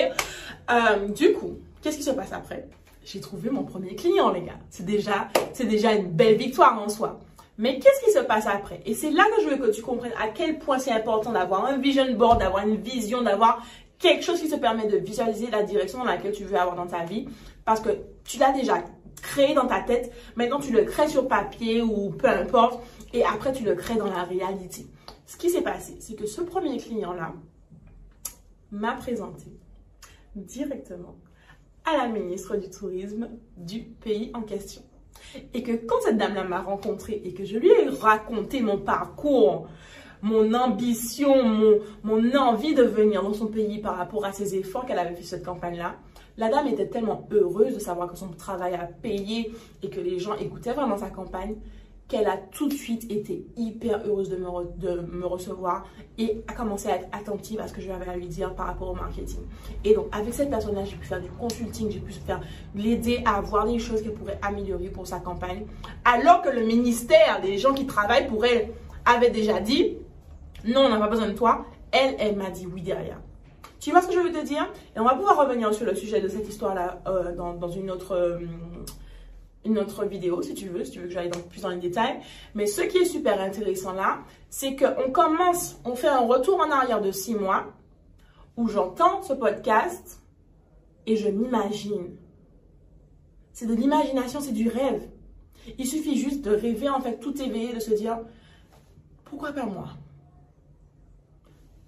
Euh, 0.70 1.08
Du 1.08 1.34
coup, 1.34 1.58
qu'est-ce 1.82 1.98
qui 1.98 2.04
se 2.04 2.12
passe 2.12 2.34
après? 2.34 2.68
J'ai 3.06 3.22
trouvé 3.22 3.50
mon 3.50 3.64
premier 3.64 3.96
client, 3.96 4.30
les 4.30 4.42
gars. 4.42 4.60
C'est 4.70 4.86
déjà, 4.86 5.30
c'est 5.54 5.66
déjà 5.66 5.94
une 5.94 6.12
belle 6.12 6.36
victoire 6.36 6.80
en 6.80 6.90
soi. 6.90 7.20
Mais 7.58 7.80
qu'est-ce 7.80 8.06
qui 8.06 8.12
se 8.12 8.20
passe 8.20 8.46
après? 8.46 8.82
Et 8.86 8.94
c'est 8.94 9.12
là 9.12 9.24
que 9.36 9.42
je 9.44 9.50
veux 9.50 9.58
que 9.58 9.72
tu 9.72 9.82
comprennes 9.82 10.14
à 10.22 10.28
quel 10.28 10.60
point 10.60 10.80
c'est 10.80 10.92
important 10.92 11.32
d'avoir 11.32 11.66
un 11.66 11.78
vision 11.78 12.14
board, 12.14 12.40
d'avoir 12.40 12.68
une 12.68 12.76
vision, 12.76 13.22
d'avoir 13.22 13.66
quelque 14.00 14.24
chose 14.24 14.42
qui 14.42 14.50
te 14.50 14.56
permet 14.56 14.88
de 14.88 14.98
visualiser 14.98 15.52
la 15.52 15.64
direction 15.64 16.00
dans 16.00 16.06
laquelle 16.06 16.32
tu 16.32 16.46
veux 16.46 16.58
avoir 16.58 16.76
dans 16.76 16.88
ta 16.88 17.04
vie. 17.04 17.28
Parce 17.66 17.82
que 17.82 17.90
tu 18.24 18.40
l'as 18.40 18.52
déjà 18.52 18.84
créé 19.22 19.54
dans 19.54 19.68
ta 19.68 19.82
tête. 19.82 20.12
Maintenant, 20.36 20.60
tu 20.60 20.72
le 20.72 20.84
crées 20.84 21.10
sur 21.10 21.28
papier 21.28 21.82
ou 21.82 22.10
peu 22.12 22.30
importe. 22.30 22.82
Et 23.14 23.24
après, 23.24 23.52
tu 23.52 23.64
le 23.64 23.76
crées 23.76 23.98
dans 23.98 24.10
la 24.10 24.24
réalité. 24.24 24.88
Ce 25.28 25.38
qui 25.38 25.50
s'est 25.50 25.62
passé, 25.62 25.98
c'est 26.00 26.16
que 26.16 26.26
ce 26.26 26.42
premier 26.42 26.78
client-là 26.78 27.34
m'a 28.72 28.94
présenté 28.94 29.46
directement 30.36 31.16
à 31.86 31.98
la 31.98 32.08
ministre 32.08 32.56
du 32.56 32.70
Tourisme 32.70 33.30
du 33.58 33.82
pays 33.82 34.32
en 34.34 34.42
question. 34.42 34.82
Et 35.54 35.64
que 35.64 35.74
quand 35.74 36.02
cette 36.02 36.18
dame-là 36.18 36.44
m'a 36.44 36.62
rencontrée 36.62 37.22
et 37.26 37.34
que 37.34 37.46
je 37.46 37.58
lui 37.58 37.70
ai 37.70 37.90
raconté 37.90 38.62
mon 38.62 38.78
parcours, 38.78 39.68
mon 40.22 40.54
ambition, 40.54 41.44
mon, 41.44 41.80
mon 42.04 42.36
envie 42.36 42.74
de 42.74 42.84
venir 42.84 43.24
dans 43.24 43.34
son 43.34 43.48
pays 43.48 43.80
par 43.80 43.98
rapport 43.98 44.26
à 44.26 44.32
ses 44.32 44.56
efforts 44.56 44.86
qu'elle 44.86 45.00
avait 45.00 45.16
fait 45.16 45.24
cette 45.24 45.46
campagne-là, 45.46 45.96
la 46.38 46.50
dame 46.50 46.68
était 46.68 46.88
tellement 46.88 47.28
heureuse 47.32 47.74
de 47.74 47.80
savoir 47.80 48.10
que 48.10 48.18
son 48.18 48.30
travail 48.30 48.74
a 48.74 48.86
payé 48.86 49.52
et 49.84 49.90
que 49.90 50.00
les 50.00 50.20
gens 50.20 50.36
écoutaient 50.36 50.74
vraiment 50.74 50.98
sa 50.98 51.10
campagne 51.10 51.56
qu'elle 52.10 52.28
a 52.28 52.38
tout 52.38 52.68
de 52.68 52.74
suite 52.74 53.10
été 53.12 53.46
hyper 53.56 54.02
heureuse 54.06 54.30
de 54.30 54.38
me, 54.38 54.48
de 54.78 55.02
me 55.02 55.28
recevoir 55.28 55.86
et 56.18 56.44
a 56.48 56.54
commencé 56.54 56.90
à 56.90 56.96
être 56.96 57.08
attentive 57.12 57.60
à 57.60 57.68
ce 57.68 57.74
que 57.74 57.82
je 57.82 57.92
avais 57.92 58.10
à 58.10 58.18
lui 58.18 58.26
dire 58.26 58.56
par 58.56 58.66
rapport 58.66 58.90
au 58.90 58.96
marketing. 58.96 59.42
Et 59.86 59.94
donc, 59.94 60.08
avec 60.12 60.34
cette 60.34 60.50
personne-là, 60.50 60.86
j'ai 60.86 60.96
pu 60.96 61.06
faire 61.06 61.22
du 61.22 61.30
consulting, 61.30 61.92
j'ai 61.92 62.00
pu 62.00 62.14
l'aider 62.76 63.22
à 63.26 63.40
voir 63.42 63.68
les 63.68 63.78
choses 63.78 64.02
qu'elle 64.02 64.16
pourrait 64.16 64.40
améliorer 64.42 64.90
pour 64.90 65.06
sa 65.06 65.20
campagne. 65.20 65.68
Alors 66.04 66.42
que 66.42 66.50
le 66.50 66.66
ministère, 66.66 67.42
des 67.42 67.60
gens 67.60 67.76
qui 67.76 67.86
travaillent 67.86 68.28
pour 68.28 68.44
elle, 68.44 68.70
avait 69.06 69.30
déjà 69.30 69.60
dit 69.60 69.98
non, 70.66 70.82
on 70.82 70.90
n'a 70.90 71.00
pas 71.00 71.08
besoin 71.08 71.28
de 71.28 71.34
toi. 71.34 71.66
Elle, 71.92 72.16
elle 72.20 72.36
m'a 72.36 72.50
dit 72.50 72.68
oui 72.68 72.82
derrière. 72.82 73.20
Tu 73.80 73.92
vois 73.92 74.02
ce 74.02 74.08
que 74.08 74.14
je 74.14 74.20
veux 74.20 74.32
te 74.32 74.46
dire? 74.46 74.68
Et 74.96 75.00
on 75.00 75.06
va 75.06 75.16
pouvoir 75.16 75.38
revenir 75.38 75.74
sur 75.74 75.86
le 75.86 75.96
sujet 75.96 76.22
de 76.22 76.28
cette 76.28 76.48
histoire-là 76.48 77.02
euh, 77.08 77.36
dans, 77.36 77.54
dans, 77.54 77.70
une 77.70 77.90
autre... 77.92 78.14
Euh, 78.14 78.40
une 79.66 79.78
autre 79.78 80.06
vidéo 80.06 80.42
si 80.42 80.54
tu 80.54 80.70
veux, 80.70 80.86
si 80.86 80.92
tu 80.92 81.00
veux 81.00 81.08
que 81.08 81.14
j'aille 81.14 81.30
plus 81.50 81.62
dans 81.62 81.70
les 81.70 81.78
détails. 81.78 82.20
Mais 82.56 82.66
ce 82.66 82.82
qui 82.82 82.98
est 82.98 83.06
super 83.06 83.42
intéressant 83.42 83.94
là, 83.94 84.20
c'est 84.50 84.76
qu'on 84.76 85.12
commence, 85.12 85.80
on 85.86 85.96
fait 85.96 86.08
un 86.08 86.26
retour 86.26 86.60
en 86.60 86.72
arrière 86.72 87.02
de 87.02 87.12
six 87.12 87.36
mois 87.36 87.66
où 88.56 88.68
j'entends 88.68 89.22
ce 89.22 89.34
podcast 89.34 90.22
et 91.06 91.16
je 91.16 91.30
m'imagine. 91.30 92.16
C'est 93.54 93.66
de 93.66 93.74
l'imagination, 93.74 94.40
c'est 94.40 94.54
du 94.54 94.70
rêve. 94.70 95.10
Il 95.78 95.86
suffit 95.86 96.18
juste 96.18 96.44
de 96.44 96.52
rêver, 96.52 96.90
en 96.90 97.02
fait, 97.02 97.20
tout 97.20 97.40
éveillé, 97.42 97.74
de 97.74 97.80
se 97.80 97.94
dire 97.94 98.20
pourquoi 99.26 99.52
pas 99.52 99.66
moi? 99.66 99.90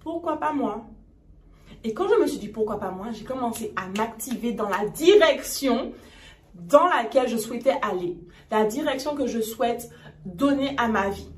Pourquoi 0.02 0.38
pas 0.38 0.52
moi? 0.52 0.84
Et 1.84 1.94
quand 1.94 2.08
je 2.08 2.20
me 2.20 2.26
suis 2.26 2.38
dit 2.38 2.48
pourquoi 2.48 2.78
pas 2.78 2.90
moi, 2.90 3.06
j'ai 3.12 3.24
commencé 3.24 3.72
à 3.76 3.86
m'activer 3.96 4.52
dans 4.52 4.68
la 4.68 4.86
direction 4.86 5.92
dans 6.54 6.86
laquelle 6.86 7.28
je 7.28 7.36
souhaitais 7.36 7.74
aller, 7.82 8.18
la 8.50 8.64
direction 8.64 9.14
que 9.14 9.26
je 9.26 9.40
souhaite 9.40 9.88
donner 10.24 10.74
à 10.76 10.88
ma 10.88 11.08
vie. 11.08 11.30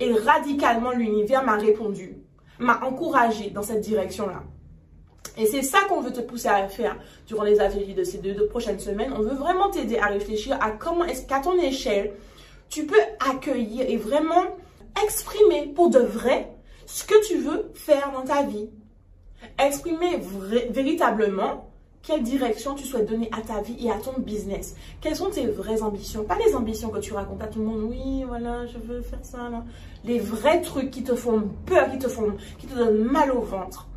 Et 0.00 0.12
radicalement, 0.12 0.90
l'univers 0.90 1.44
m'a 1.44 1.56
répondu, 1.56 2.16
m'a 2.58 2.80
encouragé 2.84 3.50
dans 3.50 3.62
cette 3.62 3.80
direction-là. 3.80 4.42
Et 5.38 5.46
c'est 5.46 5.62
ça 5.62 5.78
qu'on 5.88 6.00
veut 6.00 6.12
te 6.12 6.20
pousser 6.20 6.48
à 6.48 6.66
faire 6.68 6.96
durant 7.26 7.44
les 7.44 7.60
ateliers 7.60 7.94
de 7.94 8.04
ces 8.04 8.18
deux, 8.18 8.46
prochaines 8.46 8.80
semaines. 8.80 9.12
On 9.14 9.20
veut 9.20 9.34
vraiment 9.34 9.70
t'aider 9.70 9.98
à 9.98 10.06
réfléchir 10.06 10.58
à 10.60 10.70
comment 10.70 11.04
est-ce 11.04 11.26
qu'à 11.26 11.40
ton 11.40 11.58
échelle, 11.58 12.12
tu 12.68 12.86
peux 12.86 13.00
accueillir 13.30 13.88
et 13.88 13.96
vraiment 13.96 14.44
exprimer 15.04 15.72
pour 15.74 15.90
de 15.90 15.98
vrai 15.98 16.55
ce 16.86 17.04
que 17.04 17.26
tu 17.26 17.38
veux 17.38 17.70
faire 17.74 18.12
dans 18.12 18.24
ta 18.24 18.42
vie. 18.44 18.68
Exprimer 19.58 20.18
véritablement 20.70 21.70
quelle 22.02 22.22
direction 22.22 22.74
tu 22.74 22.84
souhaites 22.84 23.08
donner 23.08 23.28
à 23.32 23.40
ta 23.42 23.60
vie 23.60 23.76
et 23.84 23.90
à 23.90 23.96
ton 23.96 24.18
business. 24.20 24.76
Quelles 25.00 25.16
sont 25.16 25.28
tes 25.28 25.46
vraies 25.46 25.82
ambitions? 25.82 26.24
Pas 26.24 26.38
les 26.46 26.54
ambitions 26.54 26.88
que 26.88 27.00
tu 27.00 27.12
racontes 27.12 27.42
à 27.42 27.48
tout 27.48 27.58
le 27.58 27.64
monde. 27.64 27.82
Oui, 27.82 28.22
voilà, 28.26 28.64
je 28.66 28.78
veux 28.78 29.02
faire 29.02 29.24
ça. 29.24 29.50
Les 30.04 30.20
vrais 30.20 30.62
trucs 30.62 30.90
qui 30.92 31.02
te 31.02 31.16
font 31.16 31.50
peur, 31.66 31.90
qui 31.90 31.98
te 31.98 32.08
font, 32.08 32.34
qui 32.58 32.66
te 32.68 32.74
donnent 32.74 33.02
mal 33.02 33.32
au 33.32 33.40
ventre, 33.40 33.88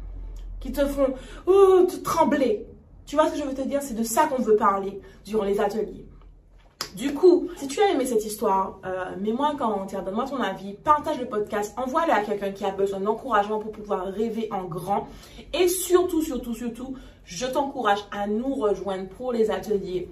qui 0.59 0.71
te 0.71 0.85
font 0.85 1.13
te 1.45 1.95
trembler. 1.97 2.65
Tu 3.05 3.15
vois 3.15 3.27
ce 3.27 3.33
que 3.33 3.37
je 3.37 3.43
veux 3.43 3.53
te 3.53 3.61
dire? 3.61 3.81
C'est 3.83 3.95
de 3.95 4.03
ça 4.03 4.25
qu'on 4.25 4.41
veut 4.41 4.55
parler 4.55 4.99
durant 5.23 5.45
les 5.45 5.59
ateliers. 5.59 6.05
Du 6.95 7.13
coup, 7.13 7.49
si 7.57 7.67
tu 7.67 7.81
as 7.81 7.91
aimé 7.91 8.05
cette 8.05 8.25
histoire, 8.25 8.79
euh, 8.85 9.15
mets-moi 9.19 9.49
un 9.49 9.55
commentaire, 9.55 10.03
donne-moi 10.03 10.25
ton 10.27 10.41
avis, 10.41 10.73
partage 10.73 11.19
le 11.19 11.27
podcast, 11.27 11.73
envoie-le 11.77 12.11
à 12.11 12.21
quelqu'un 12.21 12.51
qui 12.51 12.65
a 12.65 12.71
besoin 12.71 12.99
d'encouragement 12.99 13.59
pour 13.59 13.71
pouvoir 13.71 14.05
rêver 14.05 14.49
en 14.51 14.63
grand. 14.63 15.07
Et 15.53 15.67
surtout, 15.67 16.21
surtout, 16.21 16.53
surtout, 16.53 16.95
je 17.25 17.45
t'encourage 17.45 17.99
à 18.11 18.25
nous 18.27 18.55
rejoindre 18.55 19.07
pour 19.09 19.31
les 19.31 19.51
ateliers 19.51 20.09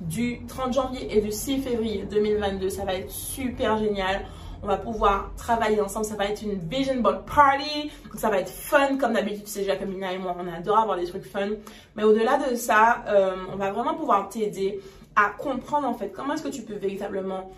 du 0.00 0.40
30 0.46 0.72
janvier 0.72 1.16
et 1.16 1.20
du 1.20 1.30
6 1.30 1.58
février 1.58 2.04
2022. 2.10 2.70
Ça 2.70 2.84
va 2.84 2.94
être 2.94 3.10
super 3.10 3.76
génial. 3.78 4.24
On 4.62 4.66
va 4.66 4.76
pouvoir 4.76 5.30
travailler 5.36 5.80
ensemble. 5.80 6.06
Ça 6.06 6.16
va 6.16 6.24
être 6.24 6.42
une 6.42 6.54
vision 6.54 7.00
board 7.00 7.24
party. 7.26 7.90
ça 8.16 8.30
va 8.30 8.38
être 8.38 8.50
fun 8.50 8.96
comme 8.96 9.12
d'habitude. 9.12 9.44
Tu 9.44 9.50
sais 9.50 9.60
déjà 9.60 9.74
et 9.74 10.18
moi, 10.18 10.34
on 10.38 10.48
adore 10.48 10.78
avoir 10.78 10.98
des 10.98 11.06
trucs 11.06 11.24
fun. 11.24 11.50
Mais 11.96 12.02
au-delà 12.02 12.38
de 12.38 12.54
ça, 12.54 13.04
euh, 13.08 13.36
on 13.52 13.56
va 13.56 13.70
vraiment 13.70 13.94
pouvoir 13.94 14.28
t'aider 14.28 14.80
à 15.18 15.30
comprendre 15.30 15.88
en 15.88 15.94
fait. 15.94 16.10
Comment 16.12 16.34
est-ce 16.34 16.44
que 16.44 16.48
tu 16.48 16.62
peux 16.62 16.74
véritablement 16.74 17.50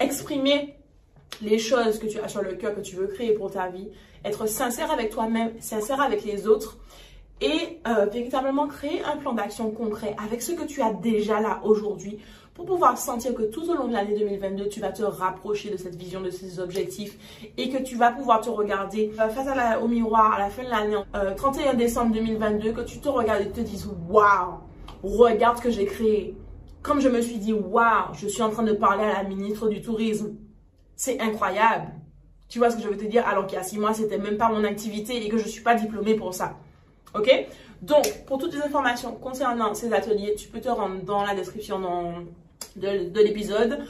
exprimer 0.00 0.76
les 1.42 1.58
choses 1.58 1.98
que 1.98 2.06
tu 2.06 2.18
as 2.18 2.28
sur 2.28 2.42
le 2.42 2.54
cœur, 2.54 2.74
que 2.74 2.80
tu 2.80 2.96
veux 2.96 3.06
créer 3.06 3.32
pour 3.32 3.50
ta 3.50 3.68
vie, 3.68 3.88
être 4.24 4.46
sincère 4.46 4.90
avec 4.90 5.10
toi-même, 5.10 5.52
sincère 5.60 6.00
avec 6.00 6.24
les 6.24 6.46
autres 6.46 6.78
et 7.40 7.80
euh, 7.86 8.06
véritablement 8.06 8.66
créer 8.66 9.02
un 9.04 9.16
plan 9.16 9.32
d'action 9.32 9.70
concret 9.70 10.14
avec 10.22 10.42
ce 10.42 10.52
que 10.52 10.64
tu 10.64 10.80
as 10.80 10.92
déjà 10.92 11.40
là 11.40 11.60
aujourd'hui 11.64 12.18
pour 12.54 12.66
pouvoir 12.66 12.98
sentir 12.98 13.34
que 13.34 13.42
tout 13.42 13.68
au 13.70 13.74
long 13.74 13.88
de 13.88 13.94
l'année 13.94 14.16
2022, 14.18 14.68
tu 14.68 14.80
vas 14.80 14.92
te 14.92 15.02
rapprocher 15.02 15.70
de 15.70 15.76
cette 15.76 15.96
vision, 15.96 16.20
de 16.20 16.30
ces 16.30 16.60
objectifs 16.60 17.50
et 17.56 17.70
que 17.70 17.82
tu 17.82 17.96
vas 17.96 18.12
pouvoir 18.12 18.40
te 18.42 18.50
regarder 18.50 19.10
euh, 19.18 19.28
face 19.28 19.48
au 19.82 19.88
miroir 19.88 20.34
à 20.34 20.38
la 20.38 20.50
fin 20.50 20.62
de 20.62 20.68
l'année, 20.68 20.96
31 21.36 21.72
euh, 21.72 21.74
décembre 21.74 22.12
2022, 22.12 22.72
que 22.72 22.82
tu 22.82 23.00
te 23.00 23.08
regardes 23.08 23.42
et 23.42 23.50
te 23.50 23.60
dises 23.60 23.88
«Waouh 24.08 24.71
regarde 25.02 25.58
ce 25.58 25.62
que 25.62 25.70
j'ai 25.70 25.84
créé. 25.84 26.36
Comme 26.82 27.00
je 27.00 27.08
me 27.08 27.20
suis 27.20 27.38
dit, 27.38 27.52
waouh, 27.52 28.14
je 28.14 28.26
suis 28.26 28.42
en 28.42 28.50
train 28.50 28.62
de 28.62 28.72
parler 28.72 29.04
à 29.04 29.22
la 29.22 29.28
ministre 29.28 29.68
du 29.68 29.80
Tourisme. 29.80 30.34
C'est 30.96 31.20
incroyable. 31.20 31.92
Tu 32.48 32.58
vois 32.58 32.70
ce 32.70 32.76
que 32.76 32.82
je 32.82 32.88
veux 32.88 32.96
te 32.96 33.04
dire 33.04 33.26
Alors 33.26 33.46
qu'il 33.46 33.56
y 33.56 33.60
a 33.60 33.64
six 33.64 33.78
mois, 33.78 33.94
c'était 33.94 34.18
même 34.18 34.36
pas 34.36 34.48
mon 34.48 34.64
activité 34.64 35.24
et 35.24 35.28
que 35.28 35.38
je 35.38 35.44
ne 35.44 35.48
suis 35.48 35.62
pas 35.62 35.74
diplômée 35.74 36.14
pour 36.14 36.34
ça. 36.34 36.56
Ok? 37.14 37.30
Donc, 37.82 38.24
pour 38.26 38.38
toutes 38.38 38.54
les 38.54 38.62
informations 38.62 39.12
concernant 39.12 39.74
ces 39.74 39.92
ateliers, 39.92 40.34
tu 40.36 40.48
peux 40.48 40.60
te 40.60 40.68
rendre 40.68 41.02
dans 41.02 41.24
la 41.24 41.34
description 41.34 41.80
de, 42.76 43.20
l'épisode. 43.20 43.80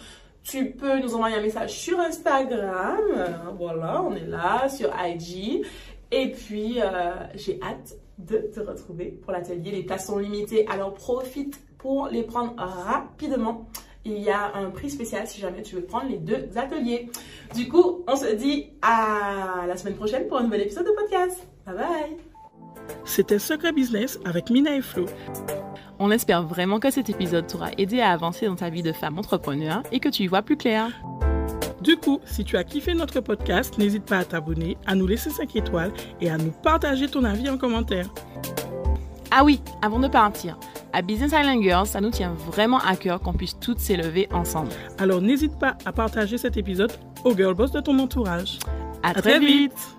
Tu 0.42 0.70
peux 0.70 0.98
nous 0.98 1.14
envoyer 1.14 1.36
un 1.36 1.42
message 1.42 1.72
sur 1.72 2.00
Instagram. 2.00 3.00
Voilà, 3.58 4.02
on 4.02 4.14
est 4.14 4.26
là, 4.26 4.68
sur 4.68 4.90
IG. 5.04 5.64
Et 6.12 6.30
puis, 6.30 6.80
euh, 6.80 7.14
j'ai 7.34 7.58
hâte 7.62 7.96
de 8.18 8.36
te 8.36 8.60
retrouver 8.60 9.06
pour 9.06 9.32
l'atelier. 9.32 9.70
Les 9.72 9.82
places 9.82 10.06
sont 10.06 10.18
limitées, 10.18 10.66
alors 10.68 10.92
profite 10.92 11.58
pour 11.78 12.08
les 12.08 12.22
prendre 12.22 12.54
rapidement. 12.56 13.66
Il 14.04 14.18
y 14.18 14.30
a 14.30 14.54
un 14.54 14.70
prix 14.70 14.90
spécial 14.90 15.26
si 15.26 15.40
jamais 15.40 15.62
tu 15.62 15.76
veux 15.76 15.82
prendre 15.82 16.08
les 16.10 16.18
deux 16.18 16.48
ateliers. 16.56 17.08
Du 17.54 17.68
coup, 17.68 18.04
on 18.06 18.16
se 18.16 18.34
dit 18.34 18.70
à 18.82 19.64
la 19.66 19.76
semaine 19.76 19.94
prochaine 19.94 20.26
pour 20.28 20.38
un 20.38 20.42
nouvel 20.42 20.62
épisode 20.62 20.84
de 20.86 20.90
podcast. 20.90 21.46
Bye 21.64 21.76
bye 21.76 22.16
C'était 23.04 23.38
Secret 23.38 23.72
Business 23.72 24.18
avec 24.24 24.50
Mina 24.50 24.76
et 24.76 24.82
Flo. 24.82 25.06
On 25.98 26.10
espère 26.10 26.42
vraiment 26.42 26.80
que 26.80 26.90
cet 26.90 27.08
épisode 27.08 27.46
t'aura 27.46 27.70
aidé 27.78 28.00
à 28.00 28.10
avancer 28.10 28.46
dans 28.46 28.56
ta 28.56 28.70
vie 28.70 28.82
de 28.82 28.92
femme 28.92 29.18
entrepreneur 29.18 29.82
et 29.92 30.00
que 30.00 30.08
tu 30.08 30.24
y 30.24 30.26
vois 30.26 30.42
plus 30.42 30.56
clair. 30.56 30.90
Du 31.82 31.96
coup, 31.96 32.20
si 32.24 32.44
tu 32.44 32.56
as 32.56 32.62
kiffé 32.62 32.94
notre 32.94 33.20
podcast, 33.20 33.76
n'hésite 33.76 34.04
pas 34.04 34.18
à 34.18 34.24
t'abonner, 34.24 34.76
à 34.86 34.94
nous 34.94 35.06
laisser 35.06 35.30
5 35.30 35.56
étoiles 35.56 35.92
et 36.20 36.30
à 36.30 36.38
nous 36.38 36.52
partager 36.62 37.08
ton 37.08 37.24
avis 37.24 37.50
en 37.50 37.58
commentaire. 37.58 38.06
Ah 39.32 39.42
oui, 39.42 39.60
avant 39.80 39.98
de 39.98 40.06
partir, 40.06 40.56
à 40.92 41.02
Business 41.02 41.32
Island 41.32 41.60
Girls, 41.60 41.86
ça 41.86 42.00
nous 42.00 42.10
tient 42.10 42.34
vraiment 42.34 42.78
à 42.78 42.94
cœur 42.94 43.20
qu'on 43.20 43.32
puisse 43.32 43.58
toutes 43.58 43.80
s'élever 43.80 44.28
ensemble. 44.30 44.70
Alors 44.98 45.20
n'hésite 45.20 45.58
pas 45.58 45.76
à 45.84 45.92
partager 45.92 46.38
cet 46.38 46.56
épisode 46.56 46.92
aux 47.24 47.34
girl 47.34 47.54
boss 47.54 47.72
de 47.72 47.80
ton 47.80 47.98
entourage. 47.98 48.60
À, 49.02 49.14
très, 49.14 49.40
vite. 49.40 49.96